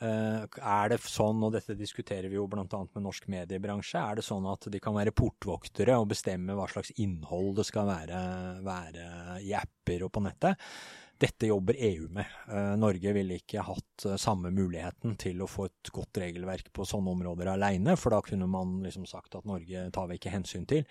[0.00, 2.64] Eh, er det sånn, og dette diskuterer vi jo bl.a.
[2.64, 6.94] med norsk mediebransje, er det sånn at de kan være portvoktere og bestemme hva slags
[7.04, 8.22] innhold det skal være,
[8.64, 9.04] være
[9.44, 10.70] i apper og på nettet?
[11.20, 12.28] Dette jobber EU med.
[12.48, 16.86] Eh, Norge ville ikke hatt eh, samme muligheten til å få et godt regelverk på
[16.88, 20.64] sånne områder alene, for da kunne man liksom sagt at Norge tar vi ikke hensyn
[20.70, 20.86] til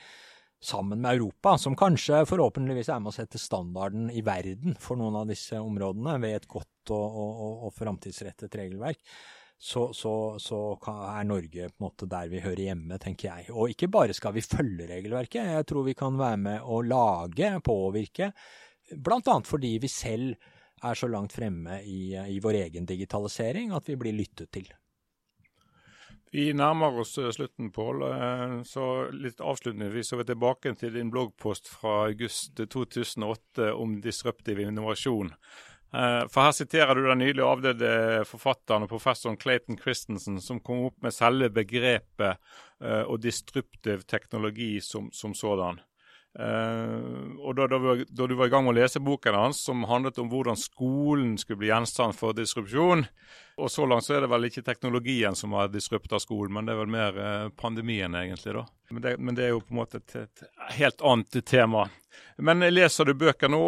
[0.61, 5.15] sammen med Europa, som kanskje forhåpentligvis er med å sette standarden i verden for noen
[5.21, 8.99] av disse områdene ved et godt og, og, og framtidsrettet regelverk,
[9.59, 13.49] så, så, så, er Norge på en måte der vi hører hjemme, tenker jeg.
[13.51, 17.55] Og ikke bare skal vi følge regelverket, jeg tror vi kan være med å lage,
[17.65, 18.31] påvirke,
[18.95, 19.39] bl.a.
[19.45, 20.35] fordi vi selv
[20.83, 24.69] er så langt fremme i, i vår egen digitalisering at vi blir lyttet til.
[26.31, 28.03] Vi nærmer oss eh, slutten, Pål.
[28.05, 28.85] Eh, så
[29.15, 35.33] litt avslutningsvis så er vi tilbake til din bloggpost fra august 2008 om disruptiv innovasjon.
[35.89, 37.91] Eh, for her siterer du den nylig avdøde
[38.29, 42.37] forfatteren og professoren Clayton Christensen, som kom opp med selve begrepet
[42.79, 45.81] og disruptiv teknologi som, som sådan.
[46.39, 47.77] Uh, og da, da,
[48.07, 51.33] da, du var i gang med å lese boken hans, som handlet om hvordan skolen
[51.41, 53.03] skulle bli gjenstand for disrupsjon
[53.59, 56.73] Og så langt så er det vel ikke teknologien som har disrupta skolen, men det
[56.73, 58.55] er vel mer uh, pandemien, egentlig.
[58.55, 58.65] da.
[58.89, 60.43] Men det, men det, er jo på en måte et, et,
[60.79, 61.85] helt annet tema.
[62.41, 63.61] Men leser du bøker nå,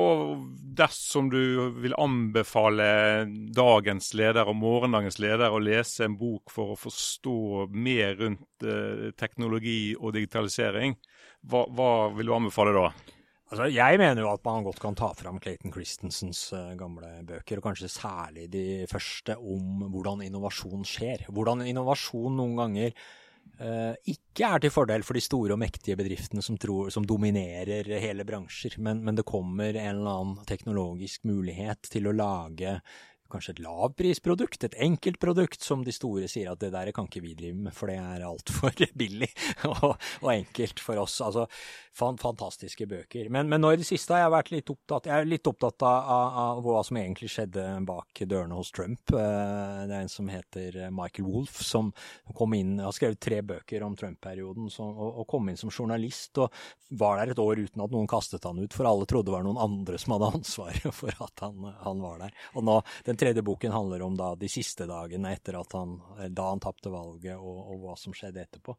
[0.79, 1.41] dersom du
[1.83, 2.87] vil anbefale
[3.53, 9.09] dagens leder og morgendagens leder å lese en bok for å forstå mer rundt eh,
[9.19, 10.95] teknologi og digitalisering,
[11.51, 12.87] hva, hva, vil du anbefale da?
[13.51, 17.59] Altså, jeg mener jo at man godt kan ta fram Clayton Christensens uh, gamle bøker,
[17.59, 21.25] og kanskje særlig de første om hvordan innovasjon skjer.
[21.27, 22.95] Hvordan innovasjon noen ganger
[23.59, 27.91] uh, ikke er til fordel for de store og mektige bedriftene som, tror, som dominerer
[27.99, 32.77] hele bransjer, men, men, det kommer en eller annen teknologisk mulighet til å lage
[33.31, 37.23] kanskje et lavprisprodukt, et enkelt produkt, som de store sier at det der kan ikke
[37.23, 39.29] vi drive med, for det er altfor billig
[39.69, 41.19] og, og, enkelt for oss.
[41.25, 41.47] Altså,
[41.97, 43.29] fantastiske bøker.
[43.33, 45.85] Men, men, nå i det siste har jeg vært litt opptatt, jeg er litt opptatt
[45.87, 49.11] av, av, av, hva som egentlig skjedde bak dørene hos Trump.
[49.11, 51.91] Eh, det er en som heter Michael Wolff, som
[52.37, 56.51] kom inn, har skrevet tre bøker om Trump-perioden, og, og, kom inn som journalist, og
[56.99, 59.45] var der et år uten at noen kastet han ut, for alle trodde det var
[59.45, 62.35] noen andre som hadde ansvaret for at han, han var der.
[62.55, 65.95] Og nå, den tredje boken handler om da de siste dagene etter at han,
[66.33, 68.75] da han tapte valget, og, og, hva som skjedde etterpå.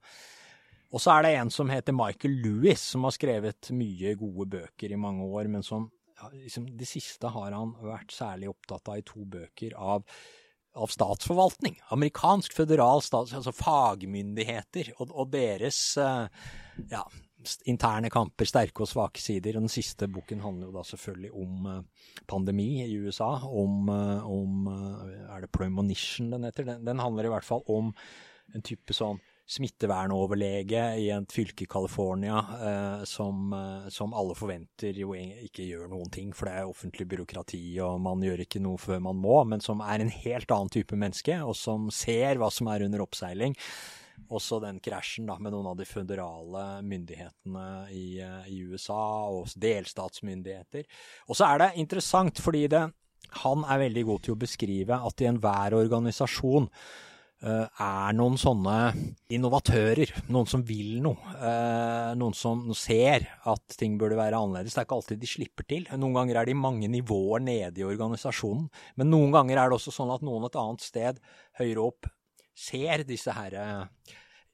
[0.93, 4.93] Og så er det en som heter Michael Lewis, som har skrevet mye gode bøker
[4.93, 5.89] i mange år, men som
[6.33, 10.05] liksom, det siste har han vært særlig opptatt av i to bøker av,
[10.77, 11.79] av statsforvaltning.
[11.95, 13.35] Amerikansk føderal stats...
[13.37, 16.29] Altså fagmyndigheter og, og deres uh,
[16.93, 17.05] ja,
[17.71, 19.59] interne kamper, sterke og svake sider.
[19.59, 23.35] Den siste boken handler jo da selvfølgelig om uh, pandemi i USA.
[23.49, 26.69] Om, uh, om uh, Er det Plumonition den heter?
[26.69, 27.93] Den, den, handler i hvert fall om
[28.53, 29.21] en type sånn
[29.53, 32.39] smittevernoverlege i et fylke i California
[33.09, 33.51] som,
[33.93, 38.23] som, alle forventer jo ikke gjør noen ting, for det er offentlig byråkrati og man
[38.25, 41.57] gjør ikke noe før man må, men som er en helt annen type menneske, og
[41.59, 43.59] som ser hva som er under oppseiling
[44.33, 48.07] også den krasjen da, med noen av de føderale myndighetene i,
[48.49, 50.89] i USA, og delstatsmyndigheter.
[51.29, 52.83] Og så er det interessant, fordi det,
[53.45, 58.77] han er veldig god til å beskrive at i enhver organisasjon uh, er noen sånne
[59.33, 61.37] innovatører, noen som vil noe.
[61.39, 64.77] Uh, noen som ser at ting burde være annerledes.
[64.77, 65.87] Det er ikke alltid de slipper til.
[65.97, 68.69] Noen ganger er de mange nivåer nede i organisasjonen.
[69.01, 71.23] Men noen ganger er det også sånn at noen et annet sted
[71.61, 72.11] høyere opp
[72.53, 73.55] ser disse her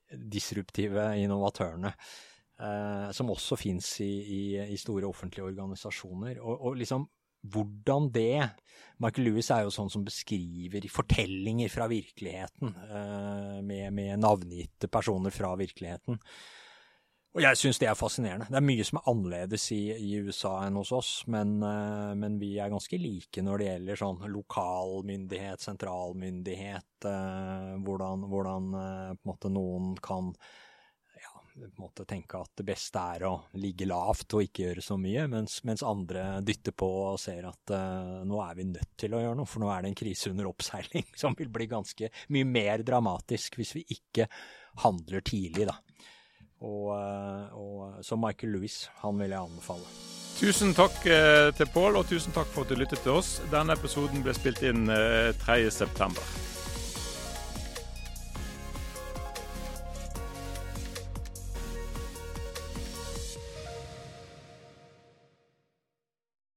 [0.08, 1.92] disruptive innovatørene.
[2.58, 4.40] Eh, som også fins i, i,
[4.74, 6.40] i, store offentlige organisasjoner.
[6.42, 7.06] Og, og, liksom
[7.48, 8.32] hvordan det
[8.98, 15.34] Michael Lewis er jo sånn som beskriver fortellinger fra virkeligheten, eh, med, med navngitte personer
[15.34, 16.18] fra virkeligheten.
[17.36, 18.46] Og jeg syns det er fascinerende.
[18.48, 22.38] Det er mye som er annerledes i, i USA enn hos oss, men, uh, men,
[22.40, 29.52] vi er ganske like når det gjelder sånn lokalmyndighet, sentralmyndighet, uh, hvordan, hvordan en måte
[29.52, 30.32] noen kan
[31.20, 31.34] ja,
[32.08, 35.84] tenke at det beste er å ligge lavt og ikke gjøre så mye, mens, mens
[35.84, 37.74] andre dytter på og ser at
[38.24, 40.48] nå er vi nødt til å gjøre noe, for nå er det en krise under
[40.48, 44.30] oppseiling som vil bli ganske mye mer dramatisk hvis vi ikke
[44.86, 45.76] handler tidlig, da.
[46.60, 49.86] Og, eh, og, så Michael Lewis, han vil jeg anbefale.
[50.38, 53.38] Tusen takk eh, til Pål, og tusen takk for at du lyttet til oss.
[53.52, 56.10] Denne episoden ble spilt inn 3.9.
[56.10, 56.57] Eh,